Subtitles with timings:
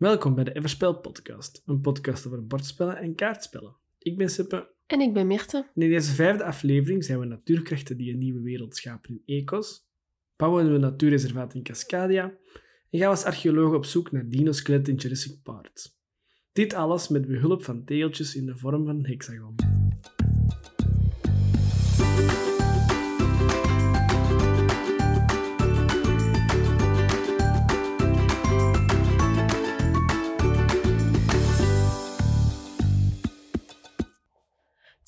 [0.00, 3.76] Welkom bij de Everspel podcast, een podcast over bordspellen en kaartspellen.
[3.98, 4.68] Ik ben Sippe.
[4.86, 5.70] En ik ben Mirte.
[5.74, 9.86] En in deze vijfde aflevering zijn we natuurkrachten die een nieuwe wereld schapen in Ecos,
[10.36, 14.92] bouwen we een natuurreservaat in Cascadia en gaan we als archeoloog op zoek naar dinoskeletten
[14.92, 15.88] in Jurassic Park.
[16.52, 19.79] Dit alles met behulp van tegeltjes in de vorm van een hexagon.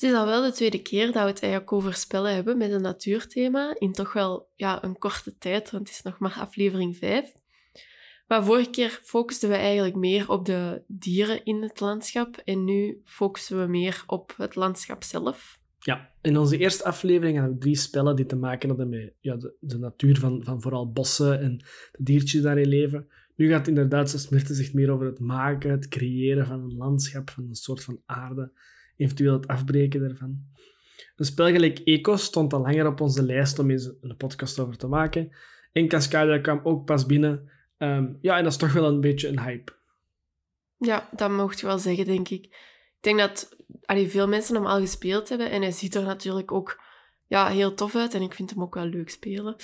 [0.02, 2.70] Het is al wel de tweede keer dat we het eigenlijk over spellen hebben met
[2.70, 3.74] een natuurthema.
[3.78, 7.32] In toch wel ja, een korte tijd, want het is nog maar aflevering 5.
[8.26, 12.36] Maar vorige keer focusten we eigenlijk meer op de dieren in het landschap.
[12.44, 15.60] En nu focussen we meer op het landschap zelf.
[15.78, 19.36] Ja, in onze eerste aflevering hadden we drie spellen die te maken hadden met ja,
[19.60, 21.56] de, natuur van, van vooral bossen en
[21.92, 23.06] de diertjes daarin leven.
[23.36, 26.76] Nu gaat het inderdaad, zoals Mirte zegt, meer over het maken, het creëren van een
[26.76, 28.52] landschap, van een soort van aarde
[29.02, 30.50] eventueel het afbreken daarvan.
[31.16, 34.76] Een spel gelijk Ecos stond al langer op onze lijst om eens een podcast over
[34.76, 35.32] te maken.
[35.72, 37.50] En Cascadia kwam ook pas binnen.
[37.78, 39.72] Ehm, ja, en dat is toch wel een beetje een hype.
[40.76, 42.44] Ja, dat mocht je wel zeggen, denk ik.
[42.44, 45.50] Ik denk dat veel mensen hem al gespeeld hebben.
[45.50, 46.80] En hij ziet er natuurlijk ook
[47.26, 48.14] ja, heel tof uit.
[48.14, 49.56] En ik vind hem ook wel leuk spelen.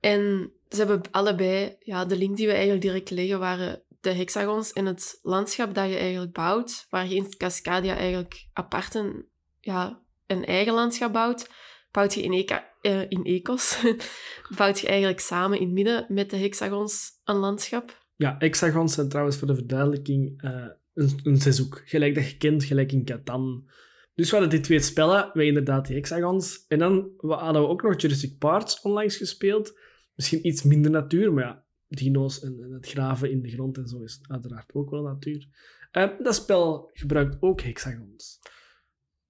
[0.00, 4.72] En ze hebben allebei, ja, de link die we eigenlijk direct leggen, waren de hexagons
[4.72, 9.26] en het landschap dat je eigenlijk bouwt, waar je in Cascadia eigenlijk apart een,
[9.60, 11.50] ja, een eigen landschap bouwt,
[11.90, 13.82] bouwt je in, uh, in Ecos,
[14.56, 18.02] bouwt je eigenlijk samen in het midden met de hexagons een landschap.
[18.16, 21.40] Ja, hexagons zijn trouwens voor de verduidelijking uh, een, een.
[21.84, 23.70] Gelijk dat je kent, gelijk in Catan.
[24.14, 26.64] Dus we hadden die twee spellen, wij inderdaad die hexagons.
[26.68, 29.78] En dan hadden we ook nog Jurassic Park onlangs gespeeld.
[30.14, 34.02] Misschien iets minder natuur, maar ja, dino's en, het graven in de grond en zo
[34.02, 35.48] is uiteraard ook wel natuur.
[35.92, 38.38] Uh, dat spel gebruikt ook hexagons.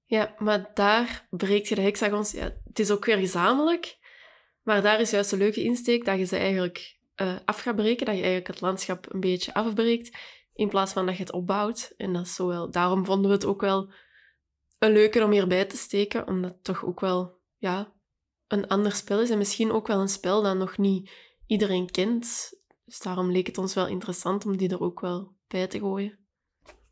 [0.04, 2.32] Ja, maar daar breekt je de hexagons...
[2.32, 3.98] Ja, het is ook weer gezamenlijk,
[4.62, 8.06] maar daar is juist een leuke insteek dat je ze eigenlijk uh, af gaat breken,
[8.06, 10.16] dat je eigenlijk het landschap een beetje afbreekt,
[10.54, 11.94] in plaats van dat je het opbouwt.
[11.96, 12.70] En dat is zo wel...
[12.70, 13.92] Daarom vonden we het ook wel
[14.78, 17.92] een leuke om hierbij te steken, omdat het toch ook wel ja,
[18.48, 19.30] een ander spel is.
[19.30, 21.10] En misschien ook wel een spel dat nog niet
[21.46, 22.52] iedereen kent.
[22.84, 26.18] Dus daarom leek het ons wel interessant om die er ook wel bij te gooien.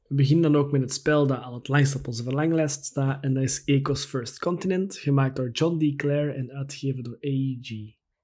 [0.08, 3.22] We beginnen dan ook met het spel dat al het langst op onze verlanglijst staat,
[3.22, 5.96] en dat is Ecos First Continent, gemaakt door John D.
[5.96, 7.70] Clare en uitgegeven door AEG.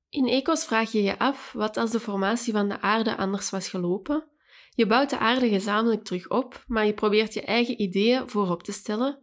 [0.09, 3.69] In Ecos vraag je je af wat als de formatie van de aarde anders was
[3.69, 4.29] gelopen.
[4.71, 8.73] Je bouwt de aarde gezamenlijk terug op, maar je probeert je eigen ideeën voorop te
[8.73, 9.19] stellen.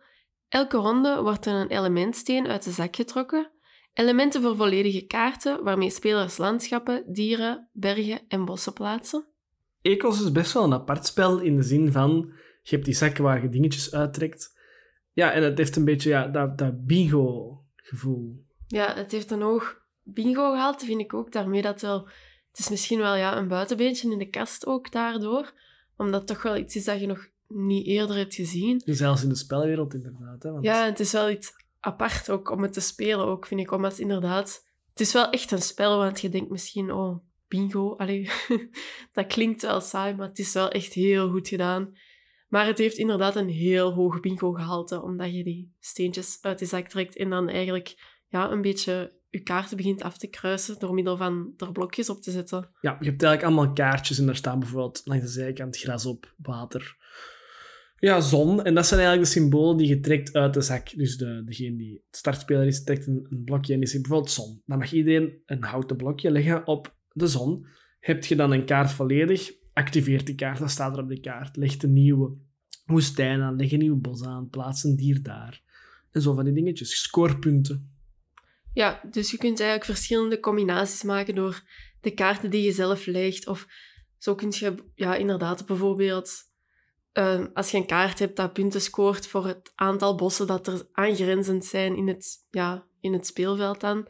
[0.47, 3.51] Elke ronde wordt er een elementsteen uit de zak getrokken
[3.95, 9.25] Elementen voor volledige kaarten waarmee spelers landschappen, dieren, bergen en bossen plaatsen.
[9.81, 13.23] Ecos is best wel een apart spel in de zin van je hebt die zakken
[13.23, 14.59] waar je dingetjes uittrekt.
[15.11, 18.43] Ja, en het heeft een beetje ja, dat, dat bingo-gevoel.
[18.67, 21.31] Ja, het heeft een hoog bingo gehaald, vind ik ook.
[21.31, 22.07] Daarmee dat wel...
[22.49, 25.53] Het is misschien wel ja, een buitenbeentje in de kast ook daardoor.
[25.97, 28.81] Omdat het toch wel iets is dat je nog niet eerder hebt gezien.
[28.85, 30.43] Zelfs in de spelwereld inderdaad.
[30.43, 30.63] Hè, want...
[30.63, 31.53] Ja, het is wel iets
[31.85, 33.71] apart ook om het te spelen, ook, vind ik.
[33.71, 34.63] Omdat inderdaad...
[34.89, 37.95] Het is wel echt een spel, want je denkt misschien, oh, bingo.
[39.13, 41.97] Dat klinkt wel saai, maar het is wel echt heel goed gedaan.
[42.47, 46.87] Maar het heeft inderdaad een heel hoog bingo-gehalte, omdat je die steentjes uit de zak
[46.87, 47.95] trekt en dan eigenlijk
[48.27, 52.21] ja, een beetje je kaarten begint af te kruisen door middel van er blokjes op
[52.21, 52.69] te zetten.
[52.81, 56.33] Ja, je hebt eigenlijk allemaal kaartjes en daar staan bijvoorbeeld langs de zijkant gras op,
[56.37, 56.97] water,
[57.95, 58.63] ja, zon.
[58.63, 60.97] En dat zijn eigenlijk de symbolen die je trekt uit de zak.
[60.97, 64.33] Dus de, degene die het startspeler is, trekt een, een blokje en die zegt bijvoorbeeld
[64.33, 64.61] zon.
[64.65, 67.65] Dan mag iedereen een houten blokje leggen op de zon.
[67.99, 71.55] Heb je dan een kaart volledig, activeert die kaart, dan staat er op de kaart.
[71.55, 72.37] Leg een nieuwe
[72.85, 75.63] woestijn aan, leg een nieuw bos aan, plaats een dier daar.
[76.11, 77.01] En zo van die dingetjes.
[77.01, 77.93] Scorepunten.
[78.73, 81.63] Ja, dus je kunt eigenlijk verschillende combinaties maken door
[82.01, 83.47] de kaarten die je zelf legt.
[83.47, 83.67] Of
[84.17, 86.53] zo kun je ja, inderdaad bijvoorbeeld
[87.15, 90.87] Ehm, als je een kaart hebt dat punten scoort voor het aantal bossen dat er
[90.91, 94.07] aangrenzend zijn in het, ja, in het speelveld dan,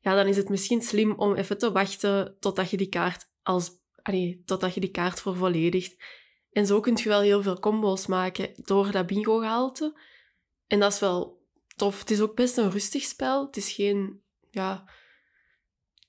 [0.00, 3.70] ja, dan is het misschien slim om even te wachten totdat je die kaart, als,
[4.02, 5.96] allee, totdat je die kaart vervolledigt.
[6.52, 10.00] En zo kun je wel heel veel combo's maken door dat bingo-gehalte.
[10.66, 11.42] En dat is wel
[11.76, 11.98] tof.
[11.98, 13.46] Het is ook best een rustig spel.
[13.46, 14.84] Het is geen, ja,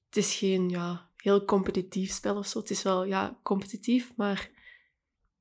[0.06, 2.60] het is geen ja, heel competitief spel of zo.
[2.60, 4.55] Het is wel ja, competitief, maar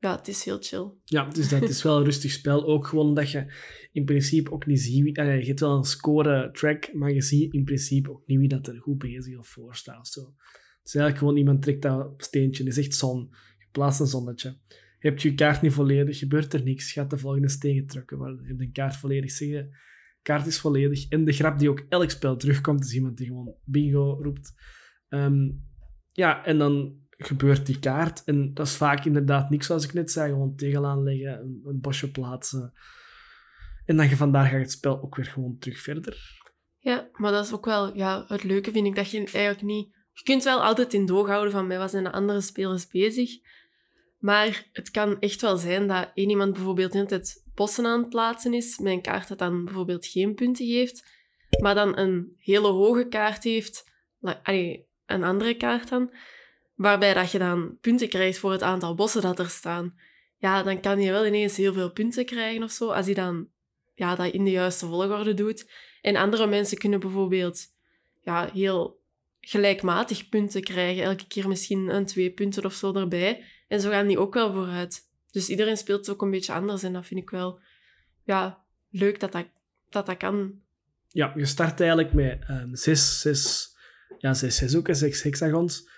[0.05, 0.91] ja, het is heel chill.
[1.05, 2.67] Ja, dus dat is wel een rustig spel.
[2.67, 3.53] Ook gewoon dat je
[3.93, 5.03] in principe ook niet ziet...
[5.03, 8.67] Wie, je hebt wel een score-track, maar je ziet in principe ook niet wie dat
[8.67, 10.09] er goed bezig of voor staat.
[10.09, 10.21] Zo.
[10.21, 13.29] Het is eigenlijk gewoon iemand trekt dat steentje en is echt zon.
[13.59, 14.59] Je plaats een zonnetje.
[14.99, 16.93] Je je kaart niet volledig, gebeurt er niks.
[16.93, 18.43] Gaat de volgende steen getrokken worden.
[18.43, 19.31] Je hebt een kaart volledig.
[19.31, 19.77] Zeggen,
[20.23, 21.09] kaart is volledig.
[21.09, 24.55] En de grap die ook elk spel terugkomt, is iemand die gewoon bingo roept.
[25.09, 25.51] Ehm,
[26.12, 28.25] ja, en dan gebeurt die kaart.
[28.25, 30.31] En dat is vaak inderdaad niks, zoals ik net zei.
[30.31, 32.72] Gewoon tegel aanleggen, een, bosje plaatsen.
[33.84, 36.43] En dan vandaar gaat het spel ook weer gewoon terug verder.
[36.78, 39.93] Ja, maar dat is ook wel ja, het leuke, vind ik, dat je eigenlijk niet...
[40.12, 43.31] Je kunt wel altijd in doog houden van mij, wat zijn de andere spelers bezig?
[44.19, 48.55] Maar het kan echt wel zijn dat iemand bijvoorbeeld in het bossen aan het plaatsen
[48.55, 51.05] is, met een kaart dat dan bijvoorbeeld geen punten geeft,
[51.60, 53.90] maar dan een hele hoge kaart heeft,
[54.43, 56.10] allee, een andere kaart dan,
[56.75, 59.94] waarbij dat je dan punten krijgt voor het aantal bossen dat er staan.
[60.37, 63.49] Ja, dan kan je wel ineens heel veel punten krijgen of zo, als hij dan
[63.94, 65.71] ja, dat in de juiste volgorde doet.
[66.00, 67.67] En andere mensen kunnen bijvoorbeeld
[68.21, 69.03] ja, heel
[69.41, 71.05] gelijkmatig punten krijgen.
[71.05, 73.44] Elke keer misschien een twee punten of zo erbij.
[73.69, 75.03] En zo gaan die ook wel vooruit.
[75.31, 76.82] Dus iedereen speelt ook een beetje anders.
[76.82, 77.61] En dat vind ik wel
[78.25, 79.47] ja, leuk dat dat,
[79.88, 80.61] dat, dat kan.
[81.09, 83.75] Ja, je start eigenlijk met um, zes, zes,
[84.19, 85.88] ja, zes zeshoeken, zes hexagons.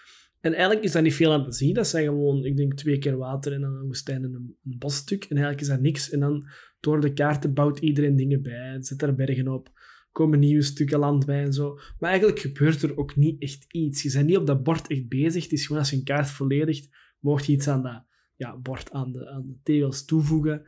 [0.40, 1.74] En eigenlijk is dat niet veel aan te zien.
[1.74, 5.24] Dat zijn gewoon, ik denk, twee keer water en dan een woestijn en een, bosstuk.
[5.24, 6.10] En eigenlijk is dat niks.
[6.10, 6.48] En dan
[6.80, 8.76] door de kaarten bouwt iedereen dingen bij.
[8.80, 9.70] Zet er bergen op.
[10.12, 11.78] Komen nieuwe stukken land bij en zo.
[11.98, 14.02] Maar eigenlijk gebeurt er ook niet echt iets.
[14.02, 15.42] Je bent niet op dat bord echt bezig.
[15.42, 16.88] Het is gewoon als je een kaart volledigt,
[17.18, 18.04] mocht je iets aan dat
[18.36, 20.66] ja, bord, aan de, aan de tegels toevoegen.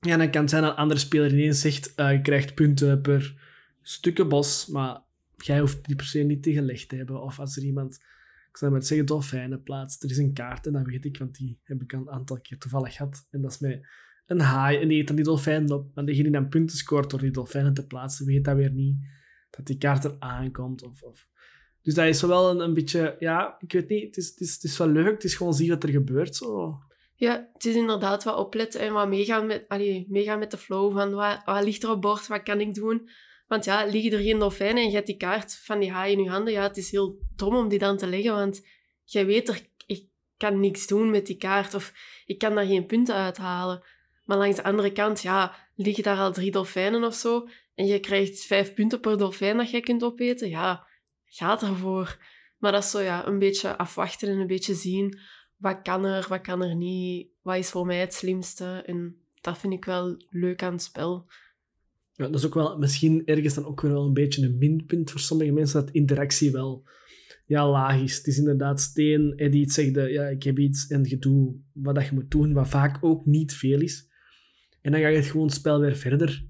[0.00, 3.00] Ja, dan kan het zijn dat een andere speler ineens zegt, uh, je krijgt punten
[3.00, 3.34] per
[3.82, 5.00] stukken bos, maar
[5.36, 7.22] jij hoeft die per se niet gelegd te hebben.
[7.22, 8.04] Of als er iemand,
[8.48, 11.34] ik zou maar zeggen, dolfijnen plaatst, er is een kaart en dat weet ik, want
[11.34, 13.26] die heb ik een aantal keer toevallig gehad.
[13.30, 13.86] En dat is met
[14.26, 15.94] een haai en die eet dan die dolfijnen op.
[15.94, 18.96] Maar degene die dan punten scoort door die dolfijnen te plaatsen, weet dat weer niet.
[19.50, 20.82] Dat die kaart er aankomt.
[20.82, 21.26] Of, of.
[21.82, 24.54] Dus dat is wel een, een beetje, ja, ik weet niet, het is, het, is,
[24.54, 25.12] het is wel leuk.
[25.12, 26.36] Het is gewoon zien wat er gebeurt.
[26.36, 26.78] Zo.
[27.14, 30.92] Ja, het is inderdaad wat opletten en wat meegaan met, allee, meegaan met de flow
[30.92, 33.08] van wat, wat ligt er op bord, wat kan ik doen.
[33.48, 36.22] Want ja, liggen er geen dolfijnen en je hebt die kaart van die haai in
[36.22, 38.66] je handen, ja, het is heel dom om die dan te leggen, want
[39.04, 40.06] jij weet er, ik
[40.36, 41.92] kan niks doen met die kaart of
[42.26, 43.82] ik kan daar geen punten uithalen.
[44.24, 47.48] Maar langs de andere kant, ja, liggen daar al drie dolfijnen of zo.
[47.74, 50.48] En je krijgt vijf punten per dolfijn dat jij kunt opeten.
[50.48, 50.86] Ja,
[51.26, 52.18] gaat ervoor.
[52.58, 55.18] Maar dat is zo ja, een beetje afwachten en een beetje zien.
[55.56, 57.28] Wat kan er, wat kan er niet?
[57.42, 58.82] Wat is voor mij het slimste?
[58.86, 61.26] En dat vind ik wel leuk aan het spel.
[62.18, 65.20] Ja, dat is ook wel misschien ergens dan ook wel een beetje een minpunt voor
[65.20, 66.84] sommige mensen, dat interactie wel
[67.46, 68.16] ja, laag is.
[68.16, 72.06] Het is inderdaad steen, Eddie zegt, ja, ik heb iets en je doet wat dat
[72.06, 74.08] je moet doen, wat vaak ook niet veel is.
[74.80, 76.46] En dan ga je het gewoon spel weer verder.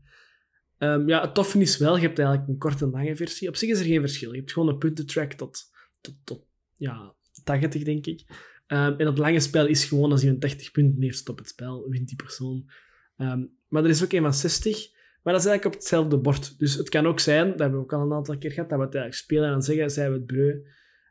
[0.79, 3.49] Um, ja, het toffe is wel, je hebt eigenlijk een korte en lange versie.
[3.49, 4.33] Op zich is er geen verschil.
[4.33, 7.15] Je hebt gewoon een puntentrack tot, tot, tot ja,
[7.45, 8.21] 80, denk ik.
[8.67, 11.49] Um, en het lange spel is gewoon, als je een 80 punten heeft op het
[11.49, 12.71] spel, wint die persoon.
[13.17, 16.59] Um, maar er is ook een van 60, maar dat is eigenlijk op hetzelfde bord.
[16.59, 18.79] Dus het kan ook zijn, dat hebben we ook al een aantal keer gehad, dat
[18.79, 20.63] we het eigenlijk spelen en zeggen, zijn we het breu,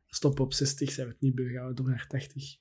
[0.08, 2.58] stoppen op 60, zijn we het niet beu, gaan we door naar 80.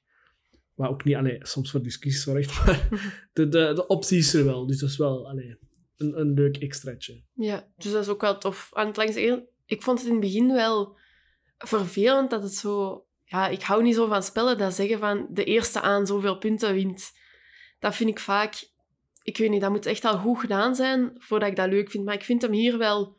[0.74, 2.88] Wat ook niet, allee, soms voor discussies zorgt, maar
[3.32, 4.66] de, de, de optie is er wel.
[4.66, 5.58] Dus dat is wel allee,
[5.96, 7.22] een, een leuk extraatje.
[7.32, 8.70] Ja, dus dat is ook wel tof.
[8.72, 9.16] Aan het langs
[9.66, 10.98] ik vond het in het begin wel
[11.58, 13.04] vervelend dat het zo...
[13.24, 16.74] Ja, ik hou niet zo van spellen dat zeggen van de eerste aan zoveel punten
[16.74, 17.12] wint.
[17.78, 18.74] Dat vind ik vaak...
[19.26, 22.04] Ik weet niet, dat moet echt al goed gedaan zijn voordat ik dat leuk vind.
[22.04, 23.16] Maar ik vind hem hier wel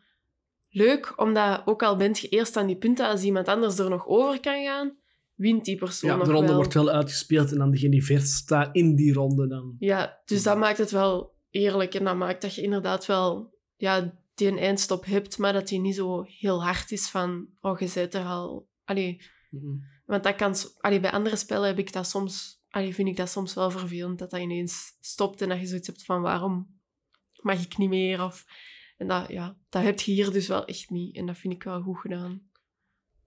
[0.70, 4.08] leuk, omdat ook al bent je eerst aan die punten, als iemand anders er nog
[4.08, 4.96] over kan gaan,
[5.36, 6.56] wint die persoon Ja, de ronde wel.
[6.56, 9.76] wordt wel uitgespeeld en dan degene die verst staat in die ronde dan.
[9.80, 14.14] Ja, dus dat maakt het wel eerlijk en dat maakt dat je inderdaad wel ja,
[14.36, 17.88] die een eindstop hebt, maar dat die niet zo heel hard is van, oh, je
[17.88, 18.68] zit er al...
[18.86, 19.66] Allee, Mhm.
[20.06, 20.56] want dat kan...
[20.80, 22.57] Allee, bij andere spellen heb ik dat soms...
[22.70, 25.88] Allee, vind ik dat soms wel vervelend, dat dat ineens stopt en dat je zoiets
[25.88, 26.80] hebt van, waarom
[27.42, 28.24] mag ik niet meer?
[28.24, 28.46] Of,
[28.98, 31.16] en dat, ja, dat heb je hier dus wel echt niet.
[31.16, 32.42] En dat vind ik wel goed gedaan.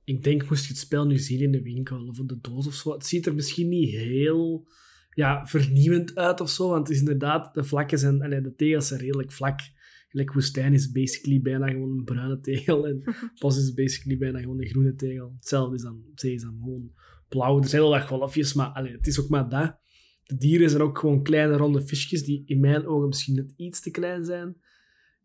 [0.05, 2.67] Ik denk, moest je het spel nu zien in de winkel of op de doos
[2.67, 4.69] of zo, het ziet er misschien niet heel
[5.11, 8.89] ja, vernieuwend uit of zo, want het is inderdaad, de vlakken zijn, allee, de tegels
[8.89, 9.61] zijn redelijk vlak.
[10.09, 13.03] Gelijk woestijn is basically bijna gewoon een bruine tegel en
[13.41, 15.33] bos is basically bijna gewoon een groene tegel.
[15.37, 16.93] Hetzelfde is dan, zee is dan gewoon
[17.31, 17.59] blauw.
[17.59, 19.79] Er zijn wel wat golfjes, maar het is ook maar dat.
[20.25, 23.81] De dieren zijn ook gewoon kleine ronde visjes die in mijn ogen misschien net iets
[23.81, 24.57] te klein zijn.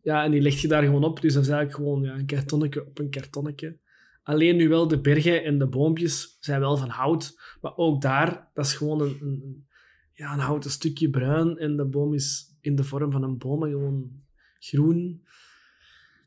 [0.02, 1.22] Ja, en die leg je daar gewoon op.
[1.22, 3.80] Dus dat is eigenlijk gewoon ja, een kartonnetje op een kartonnetje.
[4.24, 7.58] Alleen nu wel de bergen en de boompjes zijn wel van hout.
[7.62, 9.68] Maar ook daar, dat is gewoon een, een,
[10.14, 11.58] ja, een houten stukje bruin.
[11.58, 14.24] En de boom is in de vorm van een boom, gewoon
[14.60, 15.24] groen.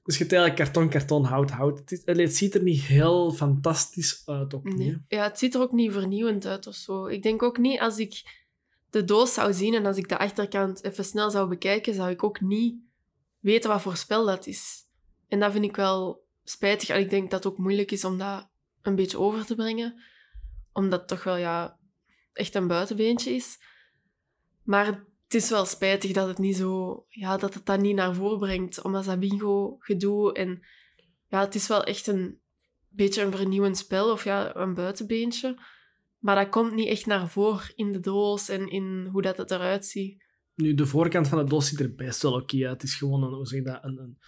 [0.09, 1.79] Dus je hebt eigenlijk karton, karton, hout, hout.
[1.79, 4.79] Het, is- allee, het ziet er niet heel fantastisch uit, ook niet.
[4.79, 4.85] hè.
[4.85, 5.05] Nee.
[5.09, 7.07] Ja, het ziet er ook niet vernieuwend uit of zo.
[7.07, 8.43] Ik denk ook niet als ik
[8.91, 12.23] de doos zou zien en als ik de achterkant even snel zou bekijken, zou ik
[12.25, 12.77] ook niet
[13.41, 14.87] weten wat voor spel dat is.
[15.29, 16.89] En dat vind ik wel spijtig.
[16.89, 18.49] En ik denk dat het ook moeilijk is om dat
[18.83, 20.03] een beetje over te brengen.
[20.73, 21.79] Omdat het toch wel ja,
[22.33, 23.59] echt een buitenbeentje is.
[24.63, 27.05] Maar het is wel spijtig dat het niet zo...
[27.09, 28.83] Ja, dat het dat niet naar voren brengt.
[28.83, 30.61] Omdat dat bingo gedoe en...
[31.27, 32.39] Ja, het is wel echt een
[32.89, 34.13] beetje een vernieuwend spel.
[34.13, 35.59] Of ja, een buitenbeentje.
[36.19, 39.51] Maar dat komt niet echt naar voren in de doos en in hoe dat het
[39.51, 40.25] eruit ziet.
[40.55, 42.83] Nu, de voorkant van de doos ziet er best wel oké uit.
[42.83, 44.19] Het is gewoon een, hoe zeg je dat, een, een,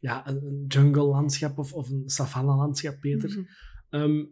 [0.00, 3.30] ja, een, een jungle-landschap of, of een savanne-landschap, beter.
[3.30, 3.44] Mhm.
[3.88, 4.24] Ehm,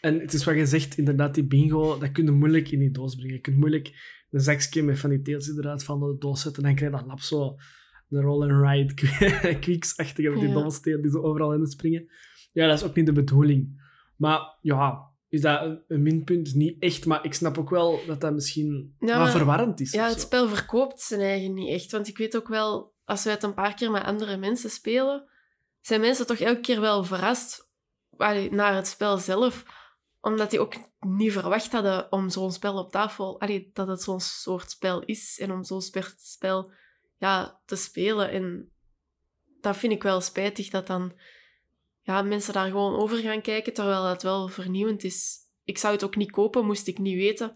[0.00, 2.90] en het is wat je zegt, inderdaad, die bingo, dat kun je moeilijk in die
[2.90, 3.34] doos brengen.
[3.34, 3.92] Je kunt moeilijk
[4.34, 6.98] een zakje met van die teeltjes eruit van de doos zetten en dan krijg je
[6.98, 7.56] dat lap zo
[8.08, 8.94] een roll-and-ride
[9.64, 10.54] quicks-achtige met die Ja.
[10.54, 12.10] dobbelstenen die zo overal in springen.
[12.52, 13.82] Ja, dat is ook niet de bedoeling.
[14.16, 16.54] Maar ja, is dat een, minpunt?
[16.54, 19.92] Niet echt, maar ik snap ook wel dat dat misschien Ja, wat verwarrend is.
[19.92, 21.90] Ja, het spel verkoopt zijn eigen niet echt.
[21.92, 25.28] Want ik weet ook wel, als wij het een paar keer met andere mensen spelen,
[25.80, 27.70] zijn mensen toch elke keer wel verrast
[28.50, 29.64] naar het spel zelf.
[30.24, 33.42] Omdat die ook niet verwacht hadden om zo'n spel op tafel...
[33.72, 36.72] Dat het zo'n soort spel is en om zo'n spe- spel
[37.18, 38.30] ja, te spelen.
[38.30, 38.72] En
[39.60, 41.12] dat vind ik wel spijtig, dat dan
[42.02, 45.36] ja, mensen daar gewoon over gaan kijken, terwijl het wel vernieuwend is.
[45.64, 47.52] Ik zou het ook niet kopen, moest ik niet weten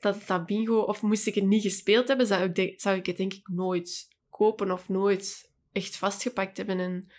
[0.00, 3.06] dat het dat bingo, of moest ik het niet gespeeld hebben, zou ik, zou ik
[3.06, 6.78] het denk ik nooit kopen of nooit echt vastgepakt hebben.
[6.78, 7.10] En,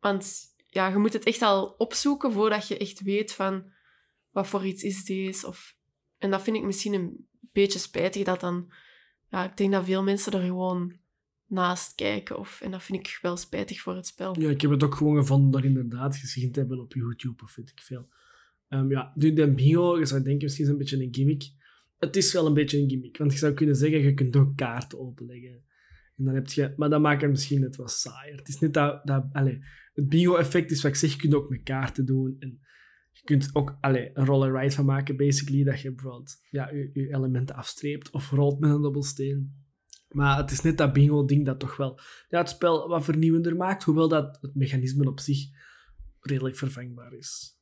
[0.00, 3.64] want ja, je moet het echt al opzoeken voordat je echt weet van
[4.30, 5.46] wat voor iets is deze.
[5.46, 5.76] Of,
[6.18, 8.72] en dat vind ik misschien een beetje spijtig dat dan...
[9.30, 10.92] Ja, ik denk dat veel mensen er gewoon
[11.46, 12.38] naast kijken.
[12.38, 14.40] Of, en dat vind ik wel spijtig voor het spel.
[14.40, 17.54] Ja, ik heb het ook gewoon gevonden door inderdaad gezien te hebben op YouTube of
[17.54, 18.08] weet ik veel.
[18.68, 21.44] Ehm, ja, de bingo, je zou denken misschien is een beetje een gimmick.
[21.98, 24.56] Het is wel een beetje een gimmick, want je zou kunnen zeggen, je kunt ook
[24.56, 25.64] kaarten openleggen.
[26.16, 28.36] En dan heb je, maar dat maakt het misschien net wat saaier.
[28.36, 29.58] Het is niet dat, dat allez,
[29.96, 32.36] het bingo-effect is wat ik zeg, je kunt ook met kaarten doen.
[32.38, 32.60] En
[33.12, 36.70] je kunt ook allez, een roll and ride van maken, basically, dat je bijvoorbeeld ja,
[36.70, 39.64] je, elementen afstreept of rolt met een dobbelsteen.
[40.08, 43.82] Maar het is net dat bingo-ding dat toch wel ja, het spel wat vernieuwender maakt,
[43.82, 45.38] hoewel dat het mechanisme op zich
[46.20, 47.56] redelijk vervangbaar is.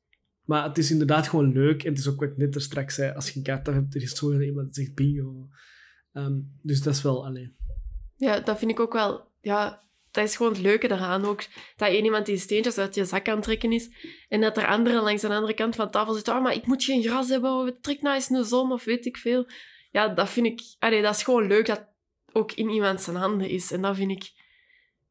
[0.45, 1.83] Maar het is inderdaad gewoon leuk.
[1.83, 3.13] En het is ook wat ik net er straks zei.
[3.13, 5.49] Als je een kaart hebt, er is zo iemand die zegt bingo.
[6.13, 7.27] Ehm, dus dat is wel...
[7.27, 7.57] Allee.
[8.17, 9.33] Ja, dat vind ik ook wel...
[9.41, 9.83] Ja,
[10.15, 11.45] dat is gewoon het leuke daaraan ook.
[11.77, 13.91] Dat één iemand die steentjes uit je zak aan trekken is.
[14.29, 16.35] En dat er anderen langs de andere kant van tafel zitten.
[16.35, 17.53] Oh, maar ik moet geen gras hebben.
[17.53, 18.73] Of trek nou eens een zon.
[18.73, 19.47] Of weet ik veel.
[19.91, 20.61] Ja, dat vind ik...
[20.79, 21.87] Allee, dat is gewoon leuk dat
[22.33, 23.73] ook in iemand zijn handen is.
[23.73, 24.33] En dat vind ik...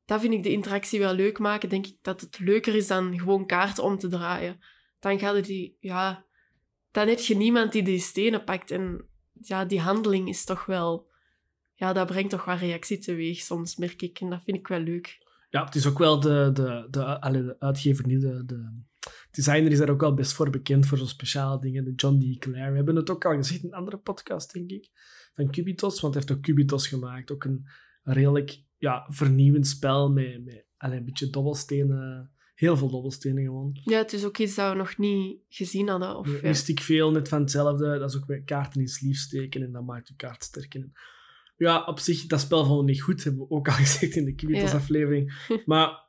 [0.06, 1.70] Dat vind ik de interactie wel leuk maken.
[1.70, 4.60] Denk ik dat het leuker is dan gewoon kaarten om te draaien.
[5.00, 5.78] Dan gaat het die...
[5.80, 6.26] Ja...
[6.92, 8.72] Dan heb je niemand die die stenen pakt.
[8.72, 9.08] En
[9.42, 11.12] ja, die handeling is toch wel
[11.84, 14.20] ja, dat brengt toch wel reactie teweeg soms, merk ik.
[14.20, 15.18] En dat vind ik wel leuk.
[15.50, 18.82] Ja, het is ook wel de, de, de, de uitgever, niet de, de
[19.32, 21.84] designer is daar ook wel best voor bekend voor zo'n speciale dingen.
[21.84, 22.40] De John D.
[22.40, 22.70] Clare.
[22.70, 24.90] We hebben het ook al gezien in een andere podcast, denk ik.
[25.34, 27.32] Van Cubitos, want hij heeft ook Cubitos gemaakt.
[27.32, 27.66] Ook een
[28.04, 32.32] redelijk ja, vernieuwend spel met, met een beetje dobbelstenen.
[32.56, 33.80] Heel veel dobbelstenen gewoon.
[33.84, 36.18] Ja, het is ook iets dat we nog niet gezien hadden.
[36.18, 36.48] Of, ja.
[36.48, 38.00] Mystiek veel, net van hetzelfde.
[38.00, 40.90] Dat is ook met kaarten in sleeve steken en dat maakt je kaart sterker.
[41.64, 44.26] Ja, op zich, dat spel vonden we niet goed, hebben we ook al gezegd in
[44.26, 44.78] de Cubitos Ja.
[44.78, 45.34] aflevering.
[45.66, 46.02] Maar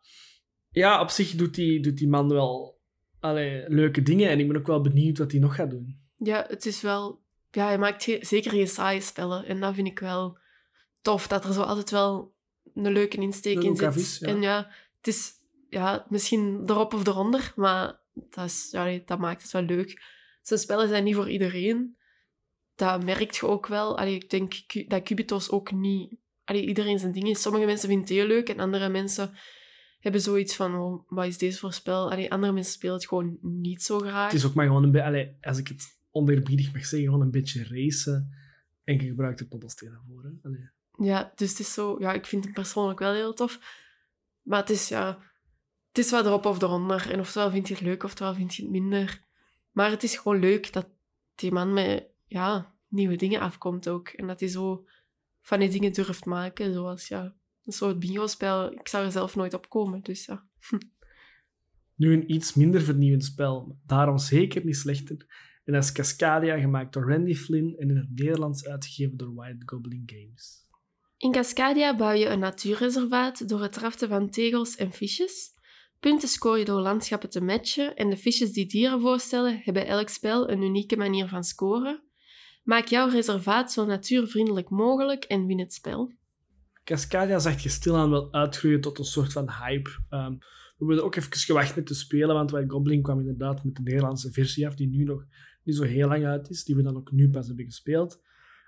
[0.70, 2.80] ja, op zich doet die, doet die man wel
[3.20, 5.98] allee, leuke dingen en ik ben ook wel benieuwd wat hij nog gaat doen.
[6.16, 7.22] ja, het is wel...
[7.50, 9.44] Ja, hij maakt ge- zeker geen saaie spellen.
[9.46, 10.38] En dat vind ik wel
[11.02, 12.34] tof, dat er zo altijd wel
[12.74, 13.94] een leuke insteek in zit.
[13.96, 14.26] is, ja.
[14.28, 15.32] En ja, het is
[15.68, 17.98] ja, misschien erop of eronder, maar
[18.30, 20.02] dat, is, ja, dat maakt het wel leuk.
[20.42, 21.96] Zijn spellen zijn niet voor iedereen.
[22.74, 23.98] Dat merkt je ook wel.
[23.98, 24.54] Allee, ik denk
[24.88, 26.16] dat Cubitos ook niet...
[26.44, 27.42] Allee, iedereen zijn ding is.
[27.42, 29.32] Sommige mensen vinden het heel leuk en andere mensen
[29.98, 32.10] hebben zoiets van, oh, wat is deze voor spel?
[32.10, 34.30] Allee, andere mensen spelen het gewoon niet zo graag.
[34.30, 37.30] Het is ook maar gewoon een beetje, als ik het oneerbiedig mag zeggen, gewoon een
[37.30, 38.34] beetje racen.
[38.84, 40.22] En je gebruikt er dobbelstenen voor.
[40.22, 40.30] Hè?
[40.42, 40.70] Allee.
[41.10, 41.96] Ja, dus het is zo...
[41.98, 43.58] Ja, ik vind hem persoonlijk wel heel tof.
[44.42, 45.32] Maar het is, ja...
[45.88, 47.10] Het is wat erop of eronder.
[47.10, 49.22] En oftewel vind je het leuk, oftewel vind je het minder.
[49.70, 50.88] Maar het is gewoon leuk dat
[51.34, 54.08] die man met ja, nieuwe dingen afkomt ook.
[54.08, 54.86] En dat hij zo
[55.40, 56.72] van die dingen durft maken.
[56.72, 58.72] Zoals, ja, een soort bingo-spel.
[58.72, 60.46] Ik zou er zelf nooit op komen, dus ja.
[61.96, 65.16] Nu een iets minder vernieuwend spel, maar daarom zeker niet slechter.
[65.64, 69.62] En dat is Cascadia, gemaakt door Randy Flynn en in het Nederlands uitgegeven door White
[69.66, 70.66] Goblin Games.
[71.16, 75.52] In Cascadia bouw je een natuurreservaat door het raften van tegels en visjes.
[76.00, 80.08] Punten scoor je door landschappen te matchen en de visjes die dieren voorstellen hebben elk
[80.08, 82.03] spel een unieke manier van scoren.
[82.64, 86.12] Maak jouw reservaat zo natuurvriendelijk mogelijk en win het spel.
[86.84, 89.90] Cascadia zag je stilaan wel uitgroeien tot een soort van hype.
[90.08, 90.32] Ehm,
[90.76, 93.82] we hebben ook even gewacht met te spelen, want White Goblin kwam inderdaad met de
[93.82, 95.26] Nederlandse versie af, die nu nog
[95.62, 98.20] niet zo heel lang uit is, die we dan ook nu pas hebben gespeeld.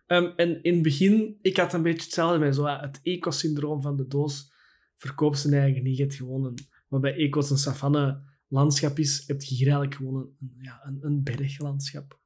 [0.07, 3.97] Ehm, en in het begin, ik had een beetje hetzelfde bij zo, het eco-syndroom van
[3.97, 4.53] de doos.
[4.95, 5.97] Verkoop ze eigenlijk niet.
[5.97, 9.95] Je hebt gewoon een, wat bij eco's een savanne landschap is, heb je hier eigenlijk
[9.95, 12.25] gewoon een, ja, een berglandschap.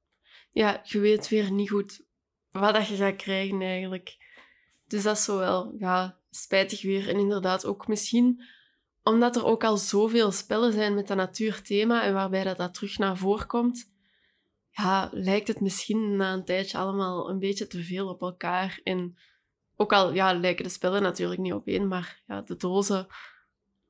[0.50, 2.04] Ja, je weet weer niet goed
[2.50, 4.16] wat dat je gaat krijgen eigenlijk.
[4.86, 7.08] Dus dat is zo wel ja, spijtig weer.
[7.08, 8.42] En inderdaad ook misschien
[9.02, 12.98] omdat er ook al zoveel spellen zijn met dat natuurthema en waarbij dat, dat terug
[12.98, 13.90] naar voren komt,
[14.70, 18.80] ja, lijkt het misschien na een tijdje allemaal een beetje te veel op elkaar.
[18.84, 19.18] En
[19.76, 23.06] ook al ja, lijken de spellen natuurlijk niet op één, maar ja, de dozen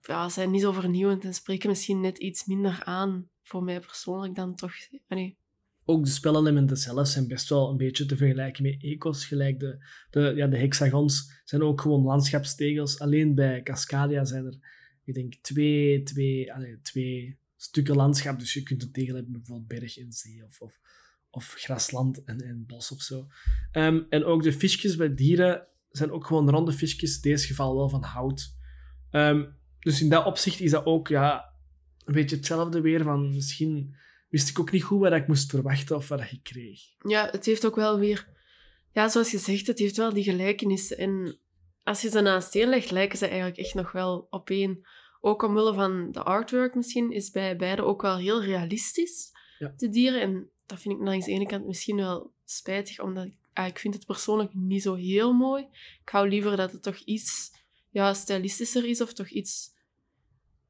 [0.00, 4.34] ja, zijn niet zo vernieuwend en spreken misschien net iets minder aan voor mij persoonlijk
[4.34, 4.72] dan toch.
[5.08, 5.38] Nee.
[5.90, 9.26] Ook de spelelementen zelf zijn best wel een beetje te vergelijken met ecos.
[9.26, 12.98] Gelijk de, de, ja, de hexagons zijn ook gewoon landschapstegels.
[12.98, 14.58] Alleen bij Cascadia zijn er,
[15.04, 18.38] ik denk, twee, twee, allez, twee stukken landschap.
[18.38, 20.80] Dus je kunt het tegen hebben, bijvoorbeeld berg en zee of, of,
[21.30, 23.26] of grasland en, en bos of zo.
[23.72, 27.76] Ehm, en ook de visjes bij dieren zijn ook gewoon ronde visjes, in deze geval
[27.76, 28.56] wel van hout.
[29.10, 29.44] Ehm,
[29.78, 31.54] dus in dat opzicht is dat ook ja,
[32.04, 33.02] een beetje hetzelfde weer.
[33.02, 33.94] Van misschien
[34.30, 36.80] wist ik ook niet goed wat ik moest verwachten of wat ik kreeg.
[36.98, 38.28] Ja, het heeft ook wel weer...
[38.92, 40.98] Ja, zoals je zegt, het heeft wel die gelijkenissen.
[40.98, 41.38] En
[41.82, 44.86] als je ze naast één legt, lijken ze eigenlijk echt nog wel op één
[45.20, 49.72] ook omwille van de artwork misschien, is bij beide ook wel heel realistisch, ja.
[49.76, 50.20] de dieren.
[50.20, 53.78] En dat vind ik langs de ene kant misschien wel spijtig, omdat ik, ah, ik
[53.78, 55.66] vind het persoonlijk niet zo heel mooi.
[56.02, 57.52] Ik hou liever dat het toch iets
[57.90, 59.74] ja, stylistischer is, of toch iets,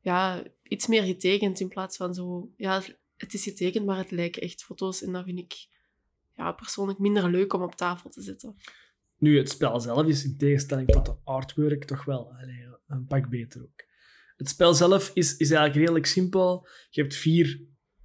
[0.01, 2.51] ja, iets meer getekend, in plaats van zo...
[2.57, 2.83] Ja,
[3.21, 5.03] het is getekend, maar het lijken echt foto's.
[5.03, 5.67] En dat vind ik
[6.37, 8.57] ja, persoonlijk minder leuk om op tafel te zetten.
[9.19, 12.33] Nu, het spel zelf is in tegenstelling tot de artwork toch wel
[12.87, 13.89] een pak beter ook.
[14.37, 16.67] Het spel zelf is, is eigenlijk redelijk simpel.
[16.91, 17.61] Je hebt vier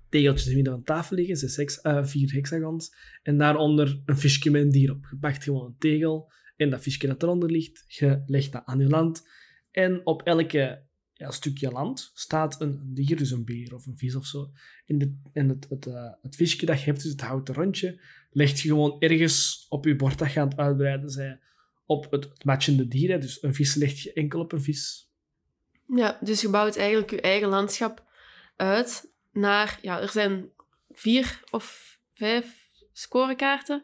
[0.09, 2.95] tegeltjes in midden van tafel liggen, zes hex, uh, vier hexagons.
[3.23, 5.07] En daaronder een visje met een dier op.
[5.11, 8.79] Je pakt gewoon een tegel en dat visje dat eronder ligt, je legt dat aan
[8.79, 9.27] je land.
[9.71, 10.84] En op elke
[11.17, 14.51] ja, stukje land staat een, dier, dus een beer of een vis of zo.
[14.85, 18.01] En, de, en het, het, uh, het visje dat je hebt, dus het houten rondje,
[18.31, 21.39] leg je gewoon ergens op je bord dat je aan het uitbreiden zij
[21.85, 23.19] op het, matchende dier.
[23.19, 25.09] Dus een vis leg je enkel op een vis.
[25.87, 28.05] Ja, dus je bouwt eigenlijk je eigen landschap
[28.55, 29.79] uit naar...
[29.81, 30.49] Ja, er zijn
[30.91, 33.83] vier of vijf scorekaarten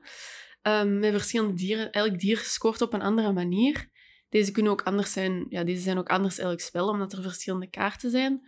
[0.63, 1.91] um, met verschillende dieren.
[1.91, 3.89] Elk dier scoort op een andere manier.
[4.31, 5.45] Deze kunnen ook anders zijn.
[5.49, 8.47] Ja, deze zijn ook anders elk spel, omdat er verschillende kaarten zijn.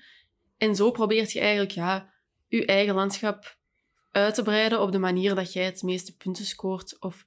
[0.58, 2.14] En zo probeert je eigenlijk ja,
[2.48, 3.58] je eigen landschap
[4.12, 7.00] uit te breiden op de manier dat jij het meeste punten scoort.
[7.00, 7.26] Of,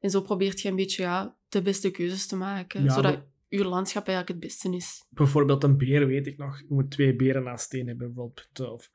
[0.00, 4.06] en zo probeert je een beetje ja, de beste keuzes te maken, zodat je landschap
[4.06, 5.04] eigenlijk het beste is.
[5.10, 6.58] Bijvoorbeeld een beer, weet ik nog.
[6.58, 8.60] Je moet twee beren naast één hebben, bijvoorbeeld.
[8.60, 8.90] Of,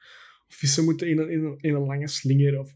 [0.48, 2.60] of vissen moeten in een, in, een, in een lange slinger.
[2.60, 2.76] Of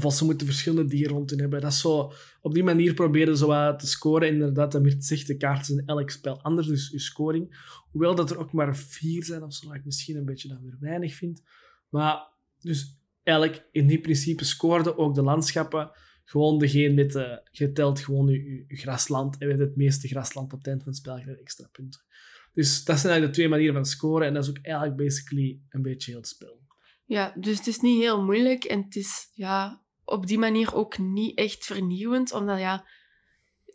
[0.00, 1.60] vossen moeten verschillende dieren hebben.
[1.60, 4.28] Dat is zo, op die manier proberen ze te scoren.
[4.28, 7.72] Inderdaad, dat Mirt zegt, de kaarten in elk spel anders, dus je scoring.
[7.90, 10.62] Hoewel dat er ook maar vier zijn of zo, wat ik misschien een beetje dan
[10.62, 11.42] weer weinig vind.
[11.88, 15.90] Maar dus eigenlijk in die principe scoorden ook de landschappen
[16.24, 17.48] gewoon degene met de...
[17.50, 21.00] Je telt gewoon je, grasland en met het meeste grasland op het eind van het
[21.00, 22.00] spel krijg extra punten.
[22.52, 25.60] Dus dat zijn eigenlijk de twee manieren van scoren en dat is ook eigenlijk basically
[25.68, 26.62] een beetje heel het spel.
[27.04, 30.98] Ja, dus het is niet heel moeilijk en het is ja, op die manier ook
[30.98, 32.86] niet echt vernieuwend, omdat ja,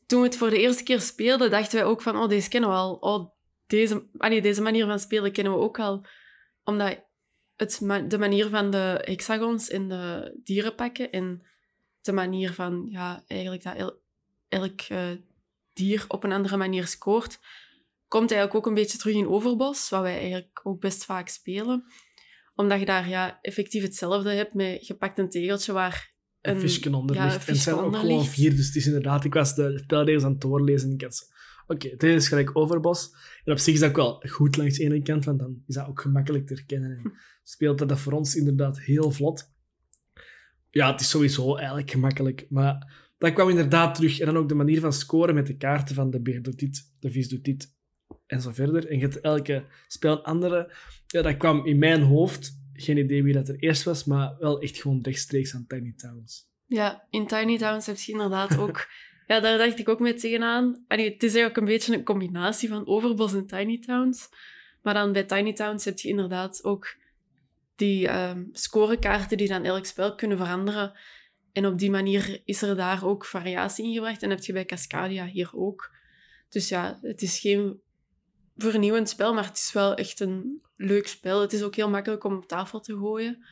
[0.05, 2.69] toen we het voor de eerste keer speelden, dachten wij ook van, oh, deze kennen
[2.69, 2.93] we al.
[2.93, 3.31] Oh,
[3.67, 6.05] deze, ah nee, deze manier van spelen kennen we ook al.
[6.63, 7.05] Omdat
[7.55, 11.45] het, de manier van de hexagons en de dierenpakken en
[12.01, 13.95] de manier van, ja, eigenlijk dat
[14.47, 15.11] elk uh,
[15.73, 17.39] dier op een andere manier scoort,
[18.07, 21.85] komt eigenlijk ook een beetje terug in Overbos, wat wij eigenlijk ook best vaak spelen.
[22.55, 26.59] Omdat je daar ja, effectief hetzelfde hebt met je pakt een tegeltje waar een, een
[26.59, 27.45] visje onder ligt.
[27.47, 29.23] en het zijn ook gewoon vier, dus het is inderdaad...
[29.23, 31.25] Ik was de spelregels aan het doorlezen en ik had zo...
[31.67, 33.13] Oké, okay, dit is gelijk Overbos.
[33.43, 35.75] En op zich is dat ook wel goed langs de ene kant, want dan is
[35.75, 36.97] dat ook gemakkelijk te herkennen.
[36.97, 39.49] En speelt dat voor ons inderdaad heel vlot
[40.69, 42.45] ja, het is sowieso eigenlijk gemakkelijk.
[42.49, 44.19] Maar dat kwam inderdaad terug.
[44.19, 46.93] En dan ook de manier van scoren met de kaarten van de beer doet dit,
[46.99, 47.77] de vis doet dit
[48.25, 48.87] en zo verder.
[48.87, 50.73] En je hebt elke spel andere.
[51.07, 52.58] Ja, dat kwam in mijn hoofd.
[52.81, 56.47] Geen idee wie dat er eerst was, maar wel echt gewoon rechtstreeks aan Tiny Towns.
[56.65, 58.87] Ja, in Tiny Towns heb je inderdaad ook
[59.29, 60.85] Ja, daar dacht ik ook mee tegenaan.
[60.87, 64.29] Allee, het is eigenlijk een beetje een combinatie van Overbos en Tiny Towns.
[64.81, 66.95] Maar dan bij Tiny Towns heb je inderdaad ook
[67.75, 70.93] die ehm, scorekaarten die dan elk spel kunnen veranderen.
[71.51, 74.23] En op die manier is er daar ook variatie in gebracht.
[74.23, 75.95] En heb je bij Cascadia hier ook.
[76.49, 77.81] Dus ja, het is geen
[78.57, 81.41] vernieuwend spel, maar het is wel echt een leuk spel.
[81.41, 83.45] Het is ook heel makkelijk om op tafel te gooien.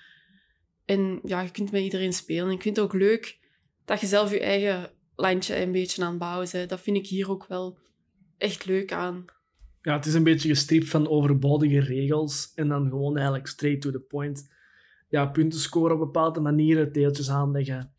[0.85, 2.45] En ja, je kunt met iedereen spelen.
[2.45, 3.39] En ik vind het ook leuk
[3.85, 6.69] dat je zelf je eigen landje een beetje aan het bouwen bent.
[6.69, 7.77] Dat vind ik hier ook wel
[8.37, 9.25] echt leuk aan.
[9.81, 13.91] Ja, het is een beetje gestript van overbodige regels en dan gewoon eigenlijk straight to
[13.91, 14.53] the point.
[15.09, 17.93] Ja, punten scoren op bepaalde manieren, teeltjes aanleggen.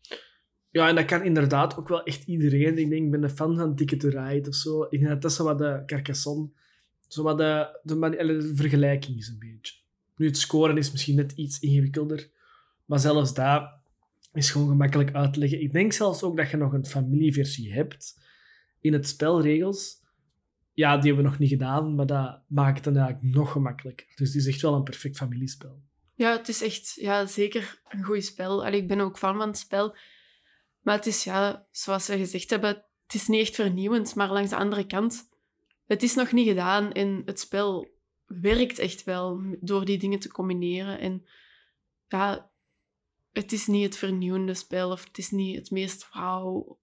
[0.69, 2.77] Ja, en dat kan inderdaad ook wel echt iedereen.
[2.77, 4.83] Ik denk, ik ben een fan van Ticket to Ride of zo.
[4.83, 6.49] Ik denk dat dat zo wat de Carcassonne,
[7.09, 9.73] zo wat de, de, de vergelijking is een beetje.
[10.15, 12.29] Nu, het scoren is misschien net iets ingewikkelder,
[12.85, 13.79] maar zelfs daar
[14.33, 15.61] is gewoon gemakkelijk uit te leggen.
[15.61, 18.19] Ik denk zelfs ook dat je nog een familieversie hebt
[18.81, 19.97] in het spelregels.
[20.73, 24.07] Ja, die hebben we nog niet gedaan, maar dat maakt het dan eigenlijk nog gemakkelijker.
[24.15, 25.81] Dus het is echt wel een perfect familiespel.
[26.15, 28.65] Ja, het is echt ja, zeker een goed spel.
[28.65, 29.95] Allee, ik ben ook fan van het spel.
[30.81, 32.69] Maar het is, ja, zoals we gezegd hebben,
[33.05, 34.15] het is niet echt vernieuwend.
[34.15, 35.28] Maar langs de andere kant,
[35.89, 36.91] het is nog niet gedaan.
[36.91, 37.87] En het spel
[38.25, 40.99] werkt echt wel door die dingen te combineren.
[40.99, 41.25] En
[42.07, 42.51] ja,
[43.31, 44.91] het is niet het vernieuwende spel.
[44.91, 46.79] Of het is niet het meest wauw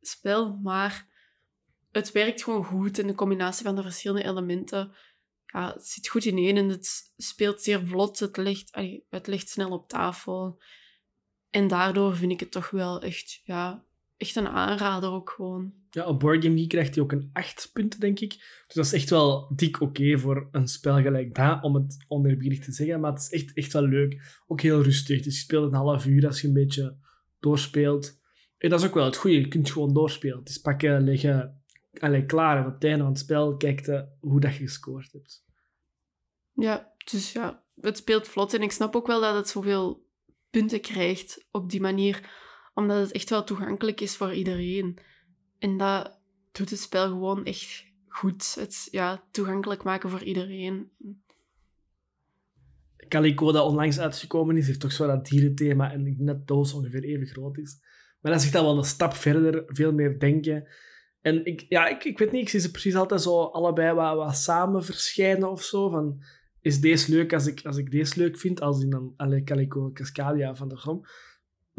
[0.00, 0.58] spel.
[0.62, 1.08] Maar
[1.90, 2.98] het werkt gewoon goed.
[2.98, 4.94] En de combinatie van de verschillende elementen
[5.46, 8.18] ja, het zit goed ineen en het speelt zeer vlot.
[8.18, 8.74] Het ligt,
[9.08, 10.62] het ligt snel op tafel.
[11.50, 13.84] En daardoor vind ik het toch wel echt, ja,
[14.20, 15.72] echt een aanrader ook gewoon.
[15.90, 18.30] Ja, op Board Game Geek krijgt hij ook een 8 punten, denk ik.
[18.66, 22.64] Dus dat is echt wel dik oké voor een spel gelijk dat, om het oneerbiedig
[22.64, 23.00] te zeggen.
[23.00, 24.42] Maar het is echt, echt wel leuk.
[24.46, 25.22] Ook heel rustig.
[25.22, 26.96] Dus je speelt een half uur als je een beetje
[27.38, 28.18] doorspeelt.
[28.58, 29.40] En dat is ook wel het goede.
[29.40, 30.38] Je kunt gewoon doorspelen.
[30.38, 31.62] Het is pakken, leggen,
[31.98, 32.58] alleen klaar.
[32.58, 35.44] En op het einde van het spel kijkt je hoe dat je gescoord hebt.
[36.52, 38.54] Ja, dus ja, het speelt vlot.
[38.54, 40.06] En ik snap ook wel dat het zoveel
[40.50, 42.48] punten krijgt op die manier.
[42.80, 44.98] Omdat het echt wel toegankelijk is voor iedereen.
[45.58, 46.18] En dat
[46.52, 48.54] doet het spel gewoon echt goed.
[48.54, 50.90] Het ja, toegankelijk maken voor iedereen.
[53.08, 57.26] Calico, dat onlangs uitgekomen is, heeft toch zo dat dierenthema en net doos ongeveer even
[57.26, 57.78] groot is.
[58.20, 60.68] Maar dan zit dat wel een stap verder, veel meer denken.
[61.20, 64.16] En ik, ja, ik, ik weet niet, ik zie ze precies altijd zo allebei wat,
[64.16, 65.88] wat samen verschijnen of zo.
[65.88, 66.22] Van,
[66.60, 70.54] is deze leuk als ik, als ik deze leuk vind, als in dan Calico Cascadia
[70.54, 71.04] van de Grom.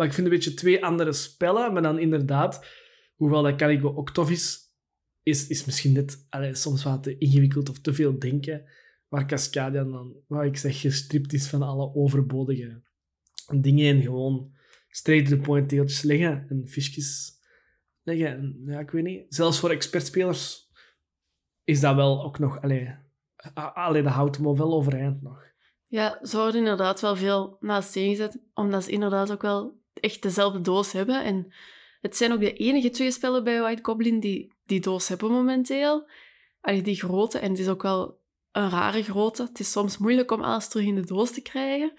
[0.02, 2.66] Maar ik vind een beetje twee andere spellen, maar dan inderdaad,
[3.16, 4.60] hoewel dat Calico ook tof is,
[5.24, 8.70] is, is misschien net allee, soms wat te ingewikkeld of te veel denken.
[9.08, 12.82] Waar Cascadia dan, wat ik zeg, gestript is van alle overbodige
[13.54, 14.52] dingen en gewoon
[14.90, 17.40] straight to the point teeltjes leggen en visjes
[18.04, 18.28] leggen.
[18.28, 19.26] En, ja, ik weet niet.
[19.30, 20.72] Zelfs voor expertspelers
[21.64, 22.62] is dat wel ook nog...
[22.62, 22.96] Allee,
[23.54, 25.44] allee, dat houdt me wel overeind nog.
[25.86, 30.62] Ja, ze worden inderdaad wel veel naast gezet, omdat ze inderdaad ook wel echt dezelfde
[30.62, 31.24] doos hebben.
[31.24, 31.54] En
[32.02, 36.10] het zijn ook de enige twee spellen bij White Goblin die die doos hebben momenteel.
[36.62, 38.20] Allee, die grote, en het is ook wel
[38.52, 39.44] een rare grootte.
[39.44, 41.94] Het is soms moeilijk om alles terug in de doos te krijgen.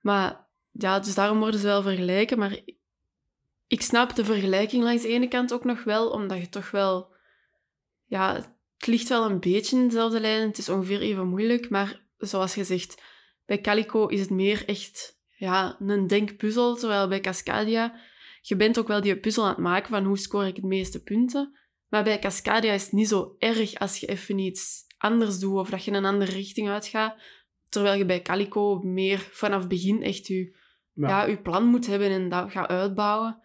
[0.00, 2.38] Maar ja, dus daarom worden ze wel vergelijken.
[2.38, 2.60] Maar
[3.66, 7.14] ik snap de vergelijking langs de ene kant ook nog wel, omdat je toch wel...
[8.06, 10.48] Ja, het ligt wel een beetje in dezelfde lijn.
[10.48, 13.02] Het is ongeveer even moeilijk, maar zoals gezegd,
[13.46, 18.00] bij Calico is het meer echt ja, een denkpuzzel, terwijl bij Cascadia,
[18.42, 21.02] je bent ook wel die puzzel aan het maken van hoe score ik het meeste
[21.02, 21.58] punten.
[21.88, 25.70] Maar bij Cascadia is het niet zo erg als je even iets anders doet of
[25.70, 27.20] dat je een andere richting uitgaat.
[27.68, 30.56] Terwijl je bij Calico meer vanaf begin echt je,
[30.92, 31.24] ja.
[31.24, 33.38] je plan moet hebben en dat gaat uitbouwen.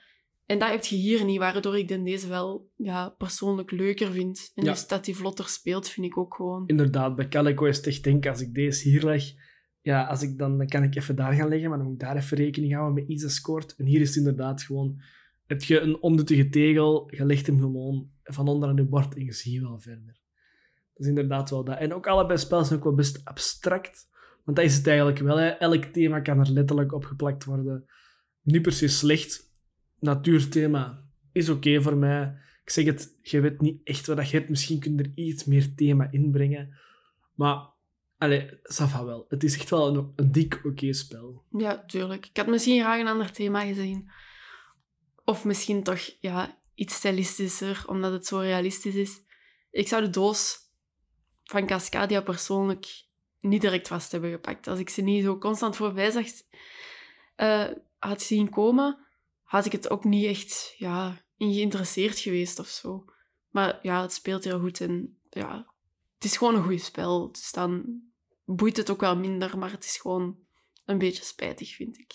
[0.46, 4.52] En dat heb je hier niet, waardoor ik deze wel ja, persoonlijk leuker vind.
[4.56, 6.64] En dus dat die vlotter speelt, vind ik ook gewoon.
[6.68, 9.34] Inderdaad, bij Calico is het echt denk, als ik deze hier leg,
[9.86, 12.08] ja, als ik dan, dan kan ik even daar gaan leggen, maar dan moet ik
[12.08, 13.76] daar even rekening houden met iets dat scoort.
[13.76, 15.02] En hier is het inderdaad gewoon,
[15.46, 19.26] heb je een onduttige tegel, je legt hem gewoon van onder aan je bord en
[19.26, 20.20] je ziet wel verder.
[20.94, 21.78] Dat is inderdaad wel dat.
[21.78, 24.10] En ook allebei spellen zijn ook wel best abstract.
[24.44, 25.40] Want dat is het eigenlijk wel.
[25.40, 27.86] Elk thema kan er letterlijk op geplakt worden.
[28.42, 29.52] Niet per se slecht,
[30.00, 32.38] natuurthema is oké voor mij.
[32.64, 34.50] Ik zeg het, je weet niet echt wat je hebt.
[34.50, 36.78] Misschien kun je er iets meer thema inbrengen.
[37.34, 37.74] Maar,
[38.18, 39.26] allez, ça wel.
[39.28, 41.44] Het is echt wel een, een dik oké spel.
[41.52, 42.26] Ja, tuurlijk.
[42.26, 44.12] Ik had misschien graag een ander thema gezien.
[45.24, 49.22] Of misschien toch ja, iets stilistischer, omdat het zo realistisch is.
[49.72, 50.58] Ik zou de doos
[51.44, 53.06] van Cascadia persoonlijk
[53.40, 54.68] niet direct vast hebben gepakt.
[54.68, 56.26] Als ik ze niet zo constant voorbij zag,
[57.38, 59.06] uh, had zien komen,
[59.44, 63.06] had ik het ook niet echt ja, in geïnteresseerd geweest of zo.
[63.50, 65.74] Maar ja, het speelt heel goed en ja,
[66.26, 67.32] is gewoon een goed spel.
[67.32, 68.02] Dus dan
[68.46, 70.38] boeit het ook wel minder, maar het is gewoon
[70.86, 72.14] een beetje spijtig, vind ik.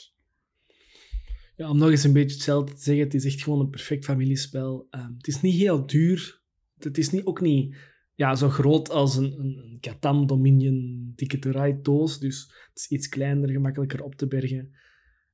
[1.56, 4.04] Ja, om nog eens een beetje hetzelfde te zeggen, het is echt gewoon een perfect
[4.04, 4.86] familiespel.
[4.90, 6.42] Ehm, het is niet heel duur.
[6.78, 7.76] Het is niet, ook niet
[8.14, 12.18] ja, zo groot als een, een, een Dominion Ticket to Ride doos.
[12.18, 14.74] Dus het is iets kleiner, gemakkelijker op te bergen.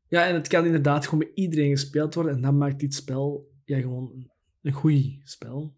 [0.09, 2.35] Ja, en het kan inderdaad gewoon bij iedereen gespeeld worden.
[2.35, 4.31] En dat maakt dit spel ja, gewoon een,
[4.63, 5.77] een goed spel.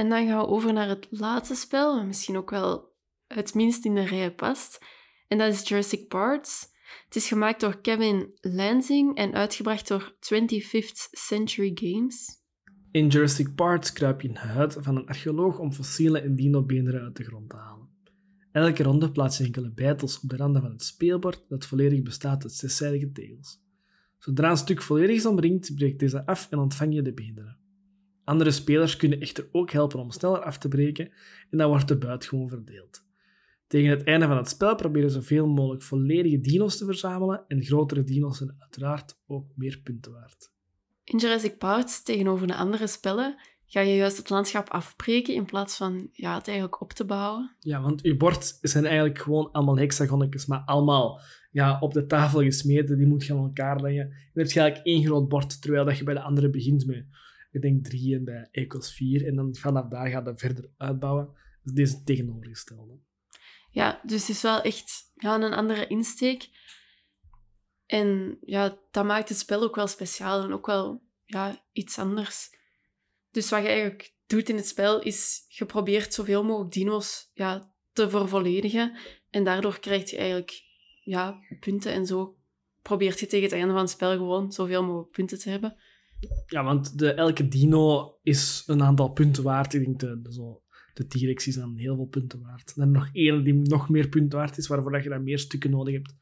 [0.00, 2.92] En dan gaan we over naar het laatste spel, misschien ook wel
[3.26, 4.84] het minst in de rij past.
[5.28, 6.66] En dat is Jurassic Parts.
[7.04, 12.42] Het is gemaakt door Kevin Lansing en uitgebracht door 25th Century Games.
[12.90, 17.02] In Jurassic Park kruip je in de huid van een archeoloog om fossielen en dinobeenderen
[17.02, 17.88] uit de grond te halen.
[18.52, 22.42] Elke ronde plaats je enkele bijtels op de randen van het speelbord dat volledig bestaat
[22.42, 23.62] uit zeszijdige tegels.
[24.18, 27.59] Zodra een stuk volledig is omringd, breekt deze af en ontvang je de beenderen.
[28.30, 31.10] Andere spelers kunnen echter ook helpen om sneller af te breken
[31.50, 33.04] en dan wordt de buit gewoon verdeeld.
[33.66, 38.04] Tegen het einde van het spel proberen zoveel mogelijk volledige dino's te verzamelen en grotere
[38.04, 40.52] dino's zijn uiteraard ook meer punten waard.
[41.04, 45.76] In Jurassic Park, tegenover de andere spellen, ga je juist het landschap afbreken in plaats
[45.76, 47.56] van ja, het eigenlijk op te bouwen.
[47.58, 52.40] Ja, want je bord zijn eigenlijk gewoon allemaal hexagonnetjes, maar allemaal ja, op de tafel
[52.40, 52.96] gesmeten.
[52.96, 54.08] Die moet je aan elkaar leggen.
[54.08, 57.04] Je hebt eigenlijk één groot bord, terwijl dat je bij de andere begint met,
[57.50, 59.26] ik denk, drie en bij equals vier.
[59.26, 61.32] En dan vanaf daar gaat je verder uitbouwen.
[61.62, 62.98] Dus deze tegenovergestelde.
[63.70, 66.48] Ja, dus het is wel echt ja, een andere insteek.
[67.86, 72.50] En ja, dat maakt het spel ook wel speciaal en ook wel ja, iets anders.
[73.30, 77.74] Dus wat je eigenlijk doet in het spel, is je probeert zoveel mogelijk dino's ja,
[77.92, 78.96] te vervolledigen.
[79.30, 80.62] En daardoor krijg je eigenlijk
[81.02, 82.36] ja, punten en zo
[82.82, 85.76] probeert je tegen het einde van het spel gewoon zoveel mogelijk punten te hebben.
[86.46, 89.74] Ja, want de, elke dino is een aantal punten waard.
[89.74, 90.60] Ik denk de, de,
[90.94, 92.72] de T-Rex is dan heel veel punten waard.
[92.76, 95.70] En nog één die nog meer punten waard is, waarvoor dat je dan meer stukken
[95.70, 96.14] nodig hebt.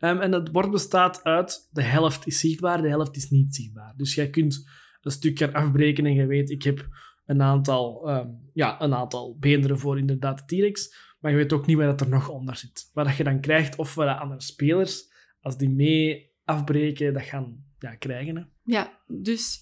[0.00, 3.94] Um, en het bord bestaat uit de helft is zichtbaar, de helft is niet zichtbaar.
[3.96, 4.68] Dus jij kunt
[5.00, 6.88] een stuk gaan afbreken en je weet, ik heb
[7.26, 11.66] een aantal, um, ja, een aantal beenderen voor inderdaad de T-Rex, maar je weet ook
[11.66, 12.90] niet wat er nog onder zit.
[12.92, 17.94] Wat je dan krijgt, of wat andere spelers, als die mee afbreken, dat gaan ja,
[17.94, 18.36] krijgen.
[18.36, 18.42] Hè.
[18.68, 19.58] Ja, dus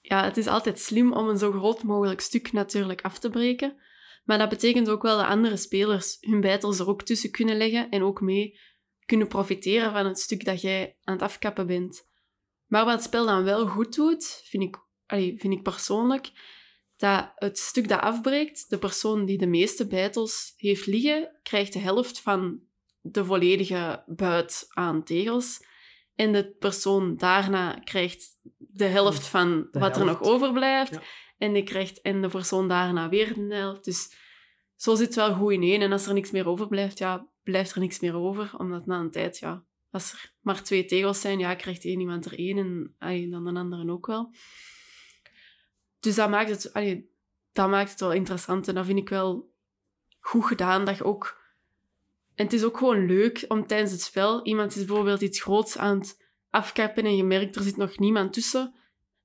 [0.00, 3.76] ja, het is altijd slim om een zo groot mogelijk stuk natuurlijk af te breken.
[4.24, 7.90] Maar dat betekent ook wel dat andere spelers hun bijtels er ook tussen kunnen leggen
[7.90, 8.58] en ook mee
[9.06, 12.08] kunnen profiteren van het stuk dat jij aan het afkappen bent.
[12.66, 14.76] Maar wat het spel dan wel goed doet, vind ik,
[15.40, 16.30] vind ik persoonlijk,
[16.96, 21.78] dat het stuk dat afbreekt, de persoon die de meeste bijtels heeft liggen, krijgt de
[21.78, 22.60] helft van
[23.00, 25.60] de volledige buit aan tegels.
[26.14, 30.98] En de persoon daarna krijgt de helft van wat er nog overblijft.
[31.38, 33.84] En, die krijgt, en de persoon daarna weer de helft.
[33.84, 34.16] Dus
[34.76, 35.80] zo zit het wel goed in één.
[35.80, 38.54] En als er niks meer overblijft, ja, blijft er niks meer over.
[38.58, 42.24] Omdat na een tijd, ja, als er maar twee tegels zijn, ja, krijgt één iemand
[42.24, 42.58] er één
[42.98, 44.34] en dan de andere ook wel.
[46.00, 47.04] Dus dat maakt, het,
[47.52, 48.68] dat maakt het wel interessant.
[48.68, 49.52] En dat vind ik wel
[50.20, 50.84] goed gedaan.
[50.84, 51.42] Dat je ook...
[52.34, 54.46] En het is ook gewoon leuk om tijdens het spel...
[54.46, 58.32] Iemand is bijvoorbeeld iets groots aan het afkappen en je merkt er zit nog niemand
[58.32, 58.74] tussen.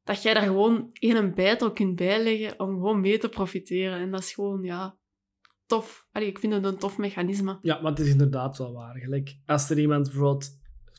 [0.04, 4.00] Dat jij daar gewoon één bijtel kunt bijleggen om gewoon mee te profiteren.
[4.00, 4.98] En dat is gewoon, ja,
[5.65, 6.08] tof.
[6.12, 7.58] Allee, ik vind het een tof mechanisme.
[7.62, 8.95] Ja, maar het is inderdaad wel waar.
[8.95, 10.50] Gelijk, als er iemand bijvoorbeeld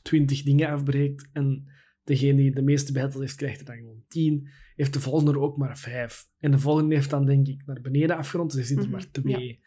[0.03, 1.65] twintig dingen afbreekt en
[2.05, 5.41] degene die de meeste bijtels heeft, krijgt er dan gewoon tien, heeft de volgende er
[5.41, 6.29] ook maar vijf.
[6.39, 9.09] En de volgende heeft dan, denk ik, naar beneden afgerond, dus er zitten er maar
[9.13, 9.61] mhm, twee.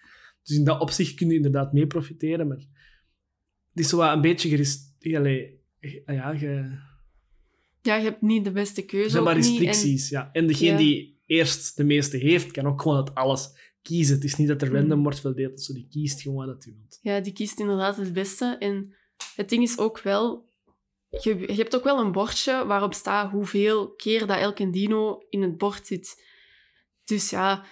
[0.44, 4.50] Dus in dat opzicht kun je inderdaad mee profiteren, maar het is zo een beetje
[4.50, 4.96] gerist...
[5.02, 5.62] Allee,
[6.06, 6.82] ja, je...
[7.82, 9.06] Ja, je hebt niet de beste keuze.
[9.06, 10.20] Er zijn maar restricties, en...
[10.20, 10.30] ja.
[10.32, 13.50] En degene die eerst de meeste heeft, kan ook gewoon het alles
[13.82, 14.16] kiezen.
[14.16, 15.04] Het is niet dat er random mm.
[15.04, 17.00] wordt verdeeld, zo die kiest gewoon wat hij wilt.
[17.02, 18.56] Ja, die kiest inderdaad het beste.
[18.60, 18.96] En
[19.36, 20.52] het ding is ook wel...
[21.10, 25.42] Je, je hebt ook wel een bordje waarop staat hoeveel keer dat elke dino in
[25.42, 26.24] het bord zit.
[27.04, 27.66] Dus ja,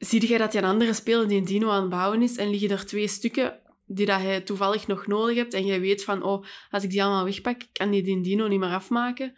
[0.00, 2.50] zie jij dat je een andere speler die een dino aan het bouwen is en
[2.50, 6.22] liggen er twee stukken die dat hij toevallig nog nodig hebt en jij weet van,
[6.22, 9.34] oh, als ik die allemaal wegpak, kan die die dino niet meer afmaken.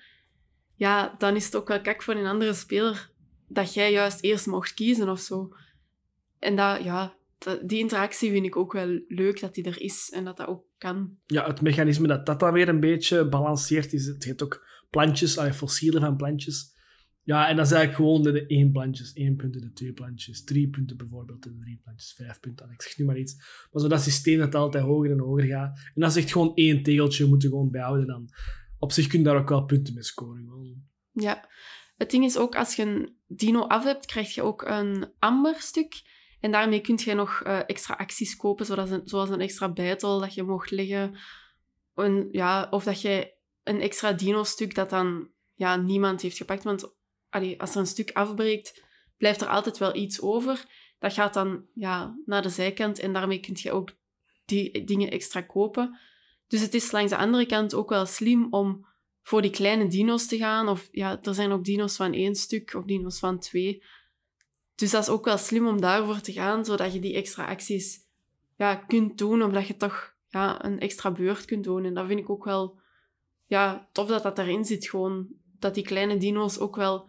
[0.75, 3.11] Ja, dan is het ook wel kak voor een andere speler
[3.49, 5.49] dat jij juist eerst mocht kiezen of zo.
[6.39, 7.15] En dat, ja,
[7.63, 10.65] die interactie vind ik ook wel leuk dat die er is en dat dat ook
[10.79, 11.17] kan.
[11.27, 15.39] Ja, het mechanisme dat dat dan weer een beetje balanceert is, het heet ook plantjes,
[15.55, 16.72] fossielen van plantjes.
[17.25, 20.71] Ja, en dat is eigenlijk gewoon de, één plantjes, één punt de twee plantjes, drie
[20.71, 23.37] punten bijvoorbeeld de drie plantjes, vijf punten, ik zeg nu maar iets.
[23.71, 25.79] Maar zo dat systeem dat altijd hoger en hoger gaat.
[25.95, 28.29] En als je echt gewoon één tegeltje moet je gewoon bijhouden, dan
[28.79, 30.91] op zich kun je daar ook wel punten mee scoren.
[31.13, 31.49] Ja.
[31.97, 36.03] Het ding is ook, als je een dino af hebt, krijg je ook een amberstuk.
[36.41, 40.21] En daarmee kun je nog uh, extra acties kopen, zoals een, zoals een extra bijtel
[40.21, 41.19] dat je mocht leggen.
[41.95, 46.63] En, ja, of dat je een extra dino-stuk dat dan ja, niemand heeft gepakt.
[46.63, 46.95] Want
[47.33, 48.83] allee, als er een stuk afbreekt,
[49.17, 50.65] blijft er altijd wel iets over.
[50.99, 53.91] Dat gaat dan ja, naar de zijkant en daarmee kun je ook
[54.45, 55.99] die dingen extra kopen.
[56.47, 58.87] Dus het is langs de andere kant ook wel slim om
[59.23, 60.69] voor die kleine dino's te gaan.
[60.69, 63.83] Of ja, er zijn ook dino's van één stuk of dino's van twee.
[64.75, 67.99] Dus dat is ook wel slim om daarvoor te gaan, zodat je die extra acties
[68.57, 71.85] ja, kunt doen, omdat je toch ja, een extra beurt kunt doen.
[71.85, 72.81] En dat vind ik ook wel
[73.47, 74.89] ja, tof dat dat erin zit.
[74.89, 75.27] Gewoon
[75.59, 77.09] dat die kleine dino's ook wel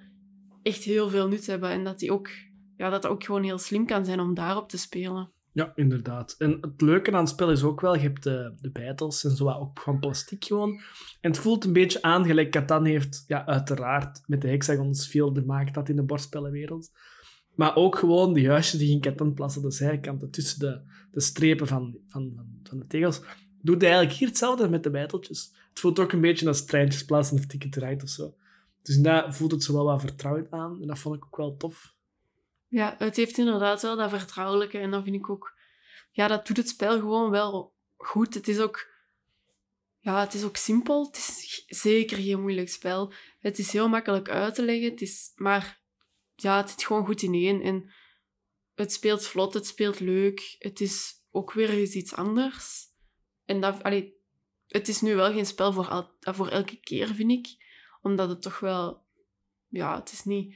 [0.63, 1.69] echt heel veel nut hebben.
[1.69, 2.29] En dat, die ook,
[2.77, 5.31] ja, dat het ook gewoon heel slim kan zijn om daarop te spelen.
[5.53, 6.35] Ja, inderdaad.
[6.37, 9.31] En het leuke aan het spel is ook wel, je hebt de, de bijtels en
[9.31, 10.81] zo ook van plastic gewoon.
[11.21, 15.33] En het voelt een beetje aan, gelijk Catan heeft, ja, uiteraard met de hexagons veel
[15.33, 16.91] gemaakt dat in de bordspellenwereld.
[17.55, 21.67] Maar ook gewoon die huisjes die in Catan plassen, de zijkanten tussen de, de strepen
[21.67, 23.21] van, van, van, van de tegels.
[23.61, 25.55] Doet hij eigenlijk hier hetzelfde met de bijteltjes.
[25.69, 28.35] Het voelt ook een beetje als treintjes plaatsen of ticket right of zo.
[28.83, 30.81] Dus daar voelt het zo wel wat vertrouwd aan.
[30.81, 31.95] En dat vond ik ook wel tof.
[32.67, 34.77] Ja, het heeft inderdaad wel dat vertrouwelijke.
[34.77, 35.57] En dat vind ik ook...
[36.11, 38.33] Ja, dat doet het spel gewoon wel goed.
[38.33, 38.91] Het is ook...
[39.99, 41.05] Ja, het is ook simpel.
[41.05, 43.13] Het is zeker geen moeilijk spel.
[43.39, 44.91] Het is heel makkelijk uit te leggen.
[44.91, 45.31] Het is...
[45.35, 45.81] Maar
[46.35, 47.61] ja, het zit gewoon goed ineen.
[47.61, 47.91] En
[48.75, 50.55] het speelt vlot, het speelt leuk.
[50.59, 52.83] Het is ook weer eens iets anders.
[53.45, 53.83] En dat...
[53.83, 54.21] Allee,
[54.67, 57.62] het is nu wel geen spel voor, al, voor elke keer, vind ik.
[58.03, 59.01] Omdat het toch wel...
[59.67, 60.55] Ja, het is niet...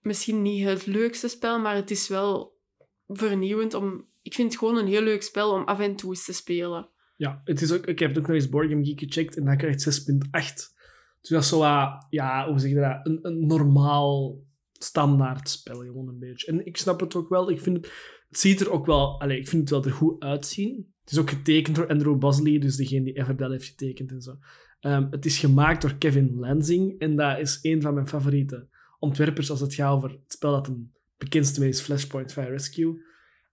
[0.00, 2.58] Misschien niet het leukste spel, maar het is wel
[3.06, 4.08] vernieuwend om...
[4.22, 6.88] Ik vind het gewoon een heel leuk spel om af en toe eens te spelen.
[7.16, 9.44] Ja, het is ook, ik heb het ook nog eens Board Game Geek gecheckt en
[9.44, 10.74] daar krijgt 6.8.
[11.20, 11.58] Dus dat is zo
[12.10, 14.40] ja, hoe zeg je dat, een, een normaal
[14.72, 16.46] standaard spel gewoon een beetje.
[16.46, 17.50] En ik snap het ook wel.
[17.50, 17.92] Ik vind het,
[18.28, 20.94] het ziet er ook wel, allez, ik vind het wel er goed uitzien.
[21.00, 24.38] Het is ook getekend door Andrew Bosley, dus degene die Everdell heeft getekend en zo.
[24.86, 28.68] Um, het is gemaakt door Kevin Lansing en dat is een van mijn favoriete
[28.98, 33.02] ontwerpers als het gaat over het spel dat een bekendste mee is, Flashpoint Fire Rescue.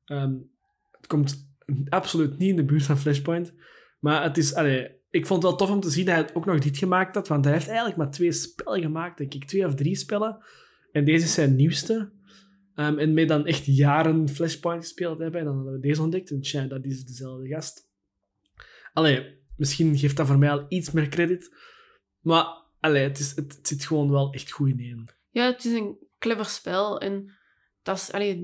[0.05, 0.49] Um,
[0.91, 1.47] het komt
[1.89, 3.53] absoluut niet in de buurt van Flashpoint,
[3.99, 4.51] maar het is,
[5.09, 7.27] ik vond het wel tof om te zien dat hij ook nog dit gemaakt had,
[7.27, 9.45] want hij heeft eigenlijk maar twee spellen gemaakt, denk ik.
[9.45, 10.37] Twee of drie spellen.
[10.91, 12.11] En deze is zijn nieuwste.
[12.75, 15.39] Um, en met dan echt jaren Flashpoint gespeeld hebben.
[15.39, 16.31] En dan hadden we deze ontdekt.
[16.31, 17.89] En tja, dat is dezelfde gast.
[18.93, 21.55] Allee, misschien geeft dat voor mij al iets meer credit.
[22.19, 25.09] Maar allee, het, is, het, zit gewoon wel echt goed in.
[25.29, 26.99] Ja, het is een clever spel.
[26.99, 27.31] En
[27.83, 28.37] dat, is,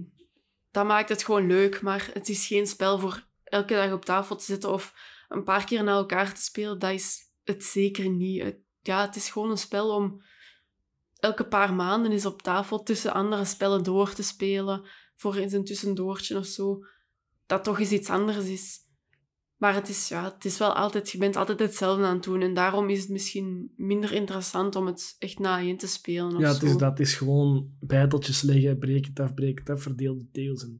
[0.71, 1.81] dat maakt het gewoon leuk.
[1.81, 4.93] Maar het is geen spel voor elke dag op tafel te zitten of
[5.29, 6.79] een paar keer naar elkaar te spelen.
[6.79, 8.55] Dat is het zeker niet.
[8.81, 10.21] ja, het is gewoon een spel om
[11.15, 14.87] elke paar maanden eens op tafel tussen andere spellen door te spelen.
[15.15, 16.85] Voor eens een tussendoortje of zo.
[17.45, 18.87] Dat toch eens iets anders is.
[19.59, 22.41] Maar het is, ja, het is wel altijd, je bent altijd hetzelfde aan het doen.
[22.41, 26.35] En daarom is het misschien minder interessant om het echt na één te spelen.
[26.35, 29.81] Of ja, het is, dat is gewoon bijteltjes leggen, breek het af, breek het af,
[29.81, 30.63] verdeel de tegels.
[30.63, 30.77] En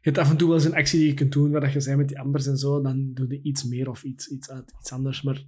[0.00, 1.72] je hebt af en toe wel eens een actie die je kunt doen, waar dat
[1.72, 4.50] je zei met die ambers en zo, dan doe je iets meer of iets, iets,
[4.80, 5.22] iets anders.
[5.22, 5.44] Maar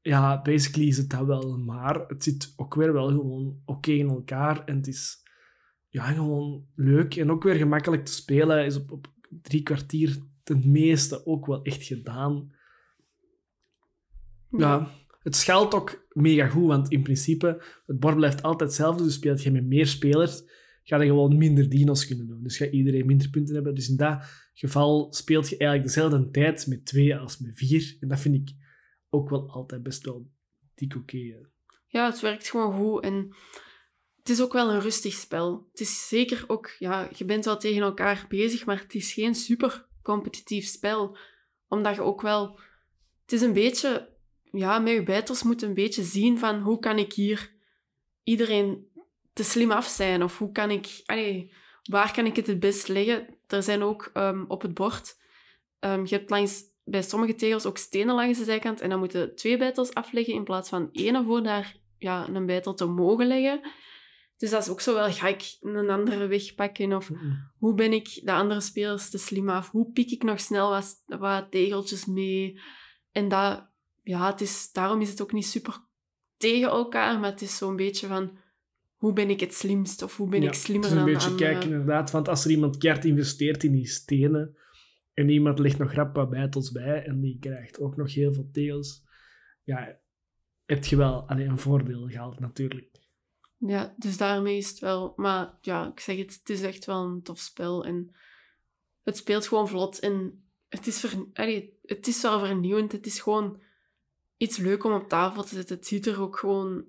[0.00, 1.58] ja, basically is het dat wel.
[1.58, 4.64] Maar het zit ook weer wel gewoon oké in elkaar.
[4.64, 5.22] En het is
[5.88, 7.16] ja, gewoon leuk.
[7.16, 8.64] En ook weer gemakkelijk te spelen.
[8.64, 12.52] Is op, op drie kwartier ten meeste ook wel echt gedaan.
[14.50, 14.90] Ja,
[15.22, 16.66] het schaalt ook mega goed.
[16.66, 19.02] Want in principe, het bord blijft altijd hetzelfde.
[19.02, 20.42] Dus speelt je met meer spelers,
[20.82, 22.42] ga je gewoon minder dino's kunnen doen.
[22.42, 23.74] Dus gaat iedereen minder punten hebben.
[23.74, 27.96] Dus in dat geval speelt je eigenlijk dezelfde tijd met twee als met vier.
[28.00, 28.56] En dat vind ik
[29.10, 30.30] ook wel altijd best wel
[30.74, 31.18] dik oké.
[31.86, 33.02] ja, het werkt gewoon goed.
[33.02, 33.34] En
[34.16, 35.68] het is ook wel een rustig spel.
[35.70, 39.34] Het is zeker ook, ja, je bent wel tegen elkaar bezig, maar het is geen
[39.34, 41.16] super competitief spel.
[41.68, 42.58] Omdat je ook wel,
[43.22, 44.08] het is een beetje,
[44.52, 47.52] ja, met je bijtels moet een beetje zien van hoe kan ik hier
[48.24, 48.88] iedereen
[49.32, 50.22] te slim af zijn?
[50.22, 51.52] Of hoe kan ik, allee,
[51.90, 53.26] waar kan ik het het best leggen?
[53.46, 55.16] Er zijn ook um, op het bord,
[55.80, 58.80] um, je hebt langs bij sommige tegels ook stenen langs de zijkant.
[58.80, 62.74] En dan moeten twee bijtels afleggen in plaats van één voor daar ja, een bijtel
[62.74, 63.60] te mogen leggen.
[64.36, 66.92] Dus dat is ook zo wel, ga ik een andere weg pakken?
[66.92, 67.10] Of
[67.58, 69.70] hoe ben ik de andere spelers te slim af?
[69.70, 72.60] Hoe pik ik nog snel wat, wat tegeltjes mee?
[73.12, 73.70] En dat,
[74.02, 75.74] ja, het is, daarom is het ook niet super
[76.36, 78.38] tegen elkaar, maar het is zo'n beetje van,
[78.96, 80.02] hoe ben ik het slimst?
[80.02, 82.10] Of hoe ben ik slimmer dan de Het is een beetje kijken, inderdaad.
[82.10, 84.56] Want als er iemand keert investeert in die stenen,
[85.16, 88.48] en iemand legt nog rap wat bijtels bij en die krijgt ook nog heel veel
[88.52, 89.04] tegels.
[89.62, 89.98] Ja,
[90.64, 92.95] heb je wel allee, een voordeel gehaald, natuurlijk.
[93.58, 95.12] Ja, dus daarmee is het wel...
[95.16, 97.84] Maar ja, ik zeg het, het is echt wel een tof spel.
[97.84, 98.14] En
[99.02, 99.98] het speelt gewoon vlot.
[99.98, 102.92] En het is, ver, allee, het is wel vernieuwend.
[102.92, 103.62] Het is gewoon
[104.36, 105.76] iets leuk om op tafel te zetten.
[105.76, 106.84] Het ziet er ook gewoon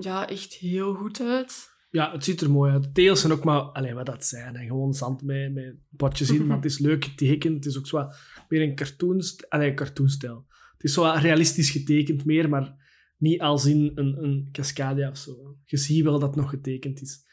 [0.00, 1.76] ja, echt heel goed uit.
[1.90, 2.82] Ja, het ziet er mooi uit.
[2.82, 4.66] De tegels zijn ook maar, alleen wat dat zijn, hè.
[4.66, 7.54] gewoon zand met, met potjes in, maar het is leuk getekend.
[7.54, 8.08] Het is ook zo
[8.48, 10.46] meer een cartoonst allee, cartoonstijl.
[10.72, 12.77] Het is zo realistisch getekend meer, maar
[13.18, 15.56] niet als in een, een Cascadia of zo.
[15.64, 17.26] Je ziet wel dat het nog getekend is.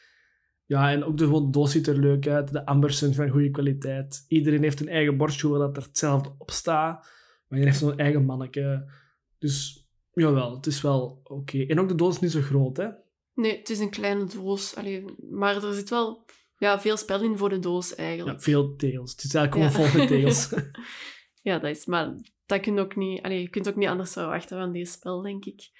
[0.64, 2.52] Ja, en ook de doos ziet er leuk uit.
[2.52, 4.24] De ambers zijn van goede kwaliteit.
[4.28, 7.08] Iedereen heeft een eigen bordje waar dat er hetzelfde op staat.
[7.48, 8.92] Maar je heeft zo'n eigen manneke.
[9.38, 11.58] Dus jawel, het is wel oké.
[11.58, 12.88] En ook de doos is niet zo groot, hè?
[13.34, 14.74] Nee, het is een kleine doos.
[14.74, 16.24] Allee, maar er zit wel
[16.58, 18.36] ja, veel spel in voor de doos eigenlijk.
[18.36, 19.10] Ja, veel tegels.
[19.10, 20.48] Het is eigenlijk gewoon vol met tegels.
[21.46, 21.86] ja, dat is...
[21.86, 22.14] Maar
[22.46, 23.26] dat kun je ook niet...
[23.26, 25.70] Je kunt ook niet anders verwachten van deze spel, denk ik.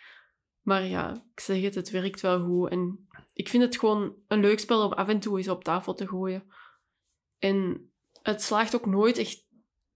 [0.63, 2.71] Maar ja, ik zeg het, het werkt wel goed.
[2.71, 5.95] En ik vind het gewoon een leuk spel om af en toe eens op tafel
[5.95, 6.51] te gooien.
[7.39, 7.91] En
[8.23, 9.47] het slaagt ook nooit echt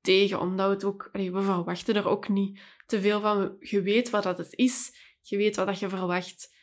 [0.00, 1.08] tegen, omdat we het ook...
[1.12, 3.56] We verwachten er ook niet te veel van.
[3.60, 4.94] Je weet wat dat het is.
[5.20, 6.54] Je weet wat dat je verwacht.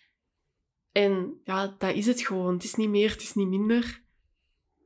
[0.91, 2.53] En ja, dat is het gewoon.
[2.53, 4.03] Het is niet meer, het is niet minder.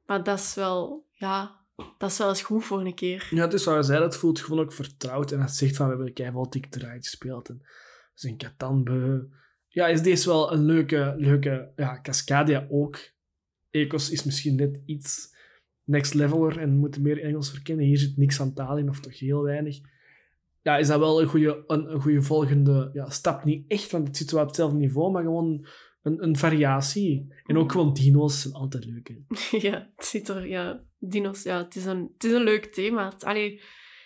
[0.06, 1.06] Maar dat is wel...
[1.12, 1.61] Ja,
[1.98, 3.28] dat is wel eens goed voor een keer.
[3.30, 5.32] Ja, het is zoals hij dat voelt gewoon ook vertrouwd.
[5.32, 7.50] En hij zegt van, we hebben keihard dik eruit gespeeld.
[7.50, 7.62] En
[8.14, 9.30] zijn Catan
[9.68, 11.72] Ja, is deze wel een leuke, leuke...
[11.76, 12.98] Ja, Cascadia ook.
[13.70, 15.36] Ecos is misschien net iets
[15.84, 17.86] next leveler en moeten meer Engels verkennen.
[17.86, 19.80] Hier zit niks aan taal in, of toch heel weinig.
[20.62, 23.44] Ja, is dat wel een goede, een, een goede volgende ja, stap?
[23.44, 25.68] Niet echt, want het zit wel op hetzelfde niveau, maar gewoon
[26.02, 27.34] een, een variatie.
[27.46, 29.08] En ook gewoon dino's zijn altijd leuk.
[29.08, 29.16] Hè?
[29.68, 33.14] Ja, het zit er, ja, dino's, ja, het is een, het is een leuk thema.
[33.20, 33.62] Allee,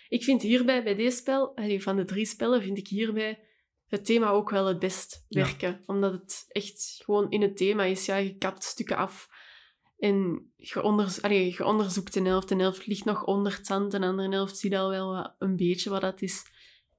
[0.08, 3.40] ik vind hierbij, bij deze spel, allee, van de drie spellen, vind ik hierbij
[3.86, 5.82] het thema ook wel het best werken.
[5.86, 8.06] Omdat het echt gewoon in het thema is.
[8.06, 9.28] Ja, je kapt stukken af
[9.98, 12.50] en je, onder, allee, je onderzoekt een helft.
[12.50, 15.12] Een helft ligt nog onder het zand, en de andere helft zie je al wel
[15.12, 16.44] wat, een beetje wat dat is.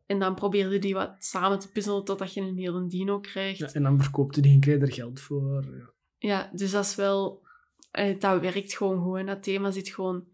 [0.07, 3.59] En dan probeerde die wat samen te puzzelen totdat je een hele dino krijgt.
[3.59, 5.75] Ja, en dan verkoopte die en kreeg er geld voor.
[5.75, 5.93] Ja.
[6.17, 7.45] ja, dus dat is wel...
[7.91, 9.17] Eh, dat werkt gewoon goed.
[9.17, 10.27] En dat thema zit gewoon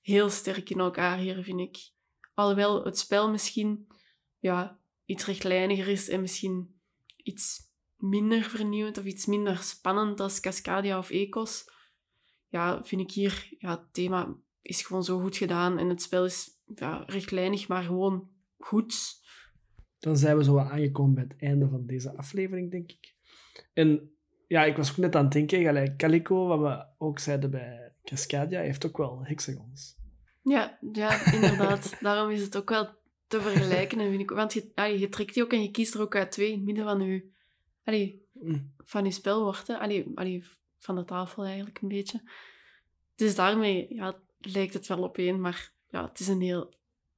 [0.00, 1.76] heel sterk in elkaar hier, vind ik.
[2.34, 3.86] Alhoewel het spel misschien
[4.38, 6.80] ja, iets rechtlijniger is en misschien
[7.16, 11.64] iets minder vernieuwend of iets minder spannend als Cascadia of Ecos.
[12.48, 13.54] Ja, vind ik hier...
[13.58, 17.82] Ja, het thema is gewoon zo goed gedaan en het spel is ja, rechtlijnig, maar
[17.82, 18.31] gewoon
[18.64, 19.20] goed.
[19.98, 23.14] Dan zijn we zo aangekomen bij het einde van deze aflevering, denk ik.
[23.72, 24.12] En
[24.46, 27.92] ja, ik was ook net aan het denken, gelijk Calico, wat we ook zeiden bij
[28.02, 29.96] Cascadia, heeft ook wel hexagons.
[30.42, 31.96] Ja, ja inderdaad.
[32.00, 32.88] Daarom is het ook wel
[33.26, 34.00] te vergelijken.
[34.00, 36.16] En vind ik, want je, allee, je trekt die ook en je kiest er ook
[36.16, 37.30] uit twee in het midden van je,
[37.84, 38.74] allee, mm.
[38.78, 39.68] van je spelwoord.
[39.68, 40.44] Allee, allee,
[40.78, 42.30] van de tafel eigenlijk een beetje.
[43.14, 46.74] Dus daarmee ja, lijkt het wel op één, maar ja, het is een heel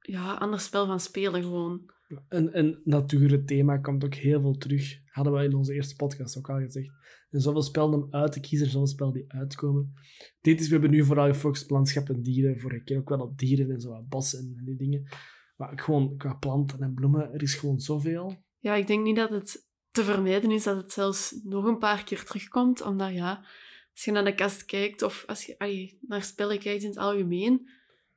[0.06, 1.92] ja, ander spel van spelen gewoon.
[2.28, 4.98] Een, een natuurthema komt ook heel veel terug.
[5.04, 6.90] Hadden we in onze eerste podcast ook al gezegd.
[7.30, 9.92] En zoveel spellen om uit te kiezen, zoveel spellen die uitkomen.
[10.40, 12.60] Dit is, we hebben nu vooral gefocust op landschap en dieren.
[12.60, 15.08] Vorige keer ook wel op dieren en zo, bossen en die dingen.
[15.56, 18.44] Maar gewoon qua planten en bloemen, er is gewoon zoveel.
[18.58, 22.04] Ja, ik denk niet dat het te vermijden is dat het zelfs nog een paar
[22.04, 22.82] keer terugkomt.
[22.82, 23.46] Omdat ja,
[23.92, 26.98] als je naar de kast kijkt of als je allee, naar spellen kijkt in het
[26.98, 27.68] algemeen,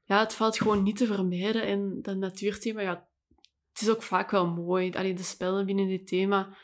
[0.07, 1.65] ja, het valt gewoon niet te vermijden.
[1.65, 3.07] En dat natuurthema, ja,
[3.71, 4.91] het is ook vaak wel mooi.
[4.91, 6.57] Allee, de spellen binnen dit thema,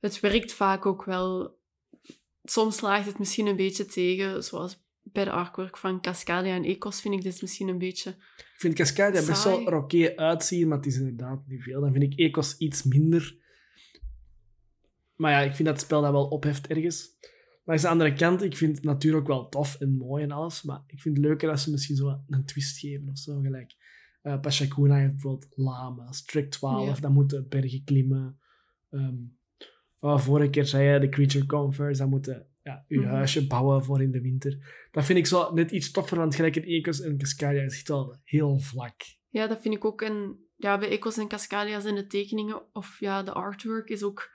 [0.00, 1.58] het werkt vaak ook wel.
[2.44, 7.00] Soms slaagt het misschien een beetje tegen, zoals bij de artwork van Cascadia en Ecos
[7.00, 10.76] vind ik dit misschien een beetje Ik vind Cascadia best wel er oké uitzien, maar
[10.76, 11.80] het is inderdaad niet veel.
[11.80, 13.36] Dan vind ik Ecos iets minder.
[15.16, 17.10] Maar ja, ik vind dat het spel dat wel opheft ergens.
[17.64, 20.30] Maar aan de andere kant, ik vind het natuurlijk ook wel tof en mooi en
[20.30, 20.62] alles.
[20.62, 23.40] Maar ik vind het leuker als ze misschien zo een twist geven of zo.
[23.40, 23.74] Gelijk
[24.22, 27.00] uh, heeft bijvoorbeeld lama, Strict 12, ja.
[27.00, 28.38] dan moeten bergen klimmen.
[28.90, 29.38] Um,
[30.00, 34.02] vorige keer zei je de Creature Comforts, dan moeten ja, je mm huisje bouwen voor
[34.02, 34.86] in de winter.
[34.90, 37.90] Dat vind ik zo net iets toffer, want gelijk in Ecos en Cascadia is het
[37.90, 39.00] al heel vlak.
[39.28, 40.02] Ja, dat vind ik ook.
[40.02, 44.30] En ja, bij Ecos en Cascadia zijn de tekeningen of ja, de artwork is ook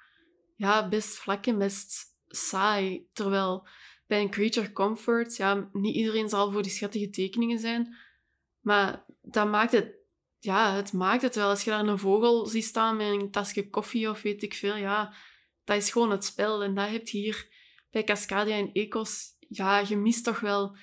[0.55, 3.07] ja, best vlak en best saai.
[3.13, 3.67] Terwijl
[4.07, 7.95] bij een Creature Comfort, ja, niet iedereen zal voor die schattige tekeningen zijn.
[8.61, 9.95] Maar dat maakt het,
[10.39, 11.49] ja, het maakt het wel.
[11.49, 14.75] Als je daar een vogel ziet staan met een tasje koffie of weet ik veel,
[14.75, 15.13] ja,
[15.63, 16.63] dat is gewoon het spel.
[16.63, 17.47] En dat heb je hier
[17.91, 19.36] bij Cascadia en Ecos.
[19.39, 20.78] Ja, je mist toch wel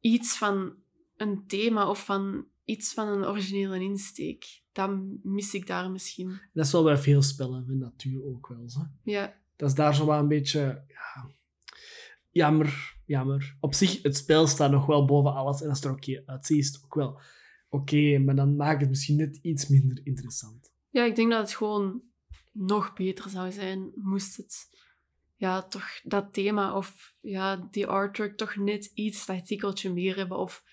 [0.00, 0.74] iets van
[1.16, 4.62] een thema of van iets van een originele insteek.
[4.72, 4.90] dat
[5.22, 6.40] mis ik daar misschien.
[6.52, 8.68] Dat is wel bij veel spellen, met natuur ook wel.
[8.68, 8.80] Zo.
[9.02, 10.84] Ja, Dat is daar zo wel een beetje...
[10.88, 11.30] Ja,
[12.30, 13.56] jammer, jammer.
[13.60, 15.62] Op zich, het spel staat nog wel boven alles.
[15.62, 17.20] En als het er is ook wel
[17.68, 18.18] oké.
[18.18, 20.72] maar dan maakt het misschien net iets minder interessant.
[20.90, 22.02] ja, ik denk dat het gewoon
[22.52, 24.68] nog beter zou zijn, moest het
[25.36, 30.38] ja, toch dat thema of ja, die artwork toch net iets dat tikkeltje meer hebben
[30.38, 30.64] of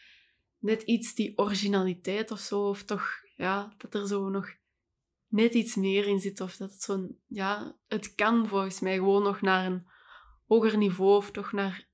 [0.59, 4.49] net iets die originaliteit of zo, of toch ja, dat er zo nog
[5.27, 9.23] net iets meer in zit of dat het zo'n ja, het kan volgens mij gewoon
[9.23, 9.87] nog naar een
[10.45, 11.87] hoger niveau of toch naar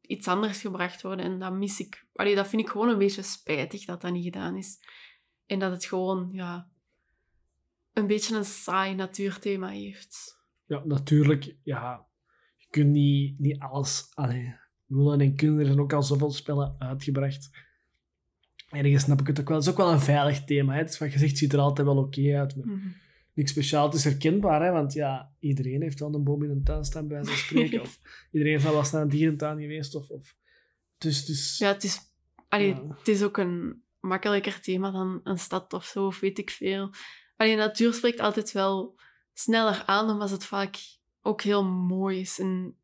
[0.00, 2.06] iets anders gebracht worden en dat mis ik.
[2.12, 4.78] Allee, dat vind ik gewoon een beetje spijtig dat dat niet gedaan is.
[5.46, 6.70] En dat het gewoon ja,
[7.92, 10.40] een beetje een saai natuurthema heeft.
[10.66, 12.06] Ja, natuurlijk, ja,
[12.56, 14.10] je kunt niet, niet alles...
[14.14, 14.60] Allee,
[14.92, 17.50] willen en kunnen, er zijn ook al zoveel spellen uitgebracht.
[18.72, 19.56] Ergens snap ik het ook wel.
[19.56, 20.72] Het is ook wel een veilig thema.
[20.72, 20.78] Hè.
[20.78, 22.56] Het is wat je zegt, ziet er altijd wel oké uit.
[22.56, 22.86] Maar Mhm.
[23.34, 23.84] niks speciaal.
[23.84, 27.06] Het is herkenbaar, hè, want ja, iedereen heeft wel een boom in een tuin staan,
[27.08, 27.80] bij wijze van spreken.
[27.86, 27.98] of
[28.32, 29.94] iedereen is wel eens naar een dierentuin geweest.
[29.94, 30.34] Of, of.
[30.98, 32.00] Dus, dus Ja, het is,
[32.48, 32.82] allee, Ja.
[32.98, 36.90] het is ook een makkelijker thema dan een stad of zo, of weet ik veel.
[37.36, 38.98] Alleen natuur spreekt altijd wel
[39.32, 40.76] sneller aan, omdat het vaak
[41.22, 42.38] ook heel mooi is.
[42.38, 42.76] En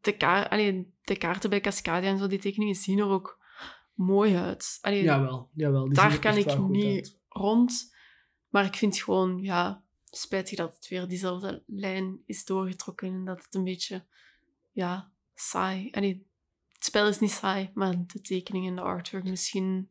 [0.00, 3.40] de, kaar, allee, de kaarten bij Cascadia en zo, die tekeningen zien er ook
[3.94, 4.78] mooi uit.
[4.80, 5.84] Allee, jawel, jawel.
[5.84, 7.94] die daar kan ik niet rond.
[8.48, 13.44] Maar ik vind gewoon, ja, spijtig dat het weer diezelfde lijn is doorgetrokken en dat
[13.44, 14.04] het een beetje,
[14.72, 15.90] ja, saai.
[15.90, 16.26] Allee,
[16.72, 19.90] het spel is niet saai, maar de tekeningen en de artwork misschien.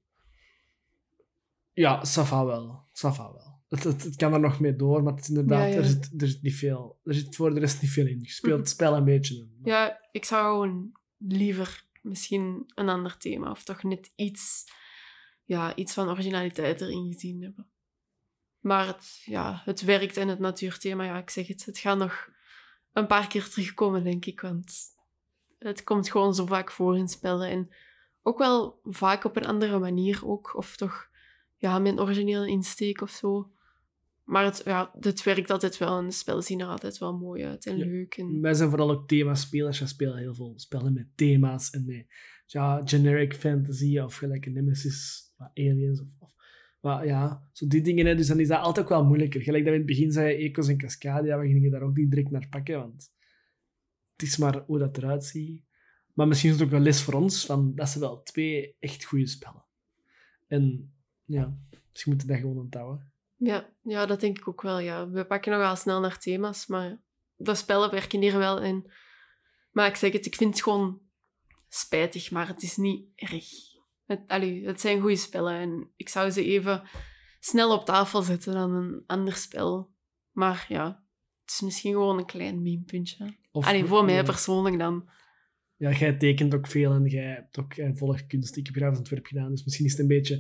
[1.74, 2.84] Ja, Safa wel.
[2.92, 3.60] Safa wel.
[3.70, 5.76] Het, het, het kan er nog mee door, maar het is inderdaad, Ja, ja.
[5.76, 7.00] Er, zit, er zit niet veel.
[7.04, 8.20] Er zit voor de rest niet veel in.
[8.20, 9.36] Je speelt het spel een beetje.
[9.36, 9.60] in.
[9.64, 14.72] Ja, ik zou gewoon liever misschien een ander thema of toch net iets,
[15.44, 17.70] ja, iets van originaliteit erin gezien hebben.
[18.60, 22.30] Maar het, ja, het werkt en het natuurthema, ja, ik zeg het, het gaat nog
[22.94, 24.80] een paar keer terugkomen, denk ik, want
[25.60, 27.74] het komt gewoon zo vaak voor in spellen en
[28.22, 31.10] ook wel vaak op een andere manier ook, of toch,
[31.58, 33.52] ja, met een originele insteek of zo.
[34.24, 37.44] Maar het, ja, het werkt altijd wel en de spellen zien er altijd wel mooi
[37.44, 37.86] uit en Ja.
[37.86, 38.14] leuk.
[38.18, 38.42] En...
[38.42, 39.80] Wij zijn vooral ook themaspelers.
[39.80, 42.06] We spelen heel veel spellen met thema's en met
[42.46, 46.34] ja, generic fantasy of gelijk een Nemesis, aliens of, of
[46.80, 48.06] wat, ja, zo die dingen.
[48.06, 48.16] Hè.
[48.16, 49.42] Dus dan is dat altijd wel moeilijker.
[49.42, 52.10] Gelijk dat we in het begin zeiden, Ecos en Cascadia, we gingen daar ook niet
[52.10, 53.12] direct naar pakken, want
[54.16, 55.64] het is maar hoe dat eruit ziet.
[56.14, 59.04] Maar misschien is het ook wel les voor ons, van, dat zijn wel twee echt
[59.04, 59.66] goede spellen.
[60.48, 60.94] En
[61.26, 61.58] ja,
[61.92, 63.11] dus je moet dat gewoon onthouden.
[63.44, 64.80] Ja, ja, dat denk ik ook wel.
[64.80, 65.10] Ja.
[65.10, 67.02] We pakken nogal snel naar thema's, maar
[67.36, 68.92] de spellen werken hier wel in.
[69.72, 71.02] Maar ik zeg het, ik vind het gewoon
[71.68, 73.46] spijtig, maar het is niet erg.
[74.06, 76.84] Het, allee, het zijn goede spellen en ik zou ze even
[77.40, 79.94] snel op tafel zetten dan een ander spel.
[80.32, 81.04] Maar ja,
[81.42, 83.38] het is misschien gewoon een klein minpuntje.
[83.52, 85.10] Of, Allee, voor mij persoonlijk dan.
[85.76, 88.56] Ja, jij tekent ook veel en jij hebt ook jij volgt kunst.
[88.56, 90.36] Ik heb grafisch ontwerp gedaan, dus misschien is het een beetje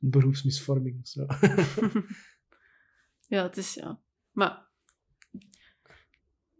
[0.00, 1.26] een beroepsmisvorming of zo.
[3.26, 4.00] ja, het is ja.
[4.30, 4.66] Maar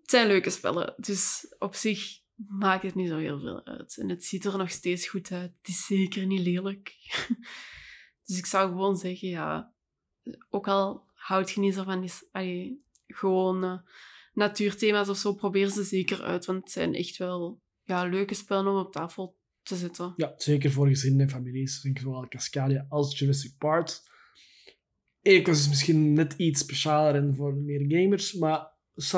[0.01, 3.97] het zijn leuke spellen, dus op zich maakt het niet zo heel veel uit.
[3.97, 5.53] En het ziet er nog steeds goed uit.
[5.59, 6.97] Het is zeker niet lelijk.
[8.27, 9.73] dus ik zou gewoon zeggen, ja,
[10.51, 13.85] ook al houd je niet zo van die allee, gewone
[14.33, 18.73] natuurthema's of zo, probeer ze zeker uit, want het zijn echt wel ja, leuke spellen
[18.73, 20.13] om op tafel te zetten.
[20.17, 21.81] ja, zeker voor gezinnen en families.
[21.81, 24.01] Denk zowel Cascadia als Jurassic Park.
[25.27, 28.71] Ecos is misschien net iets specialer en voor meer gamers, maar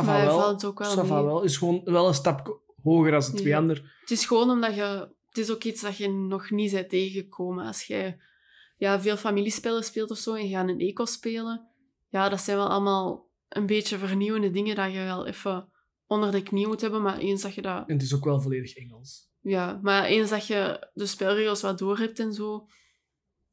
[0.06, 0.38] hij wel.
[0.38, 3.82] valt ook wel is gewoon wel een stap hoger dan de twee Ja.
[4.00, 5.16] Het is gewoon omdat je...
[5.28, 7.66] Het is ook iets dat je nog niet bent tegengekomen.
[7.66, 8.18] Als jij
[8.76, 11.68] ja, veel familiespellen speelt of zo en je gaat een eco spelen,
[12.08, 15.68] ja, dat zijn wel allemaal een beetje vernieuwende dingen dat je wel even
[16.06, 17.02] onder de knie moet hebben.
[17.02, 17.88] Maar eens dat je dat...
[17.88, 19.30] En het is ook wel volledig Engels.
[19.40, 22.66] Ja, maar eens dat je de spelregels wat door hebt en zo,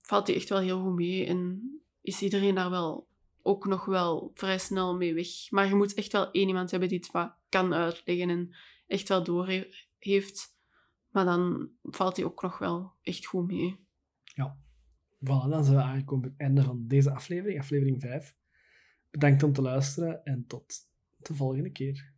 [0.01, 1.26] valt die echt wel heel goed mee.
[1.26, 1.62] En
[2.06, 3.08] is iedereen daar wel
[3.41, 5.28] ook nog wel vrij snel mee weg.
[5.49, 8.56] Maar je moet echt wel één iemand hebben die het kan uitleggen en
[8.88, 10.58] echt wel door he- heeft.
[11.10, 13.84] Maar dan valt die ook nog wel echt goed mee.
[15.20, 18.36] Voilà, dan zijn we aangekomen bij het einde van deze aflevering, aflevering 5.
[19.12, 20.74] Bedankt om te luisteren en tot
[21.18, 22.14] de volgende keer.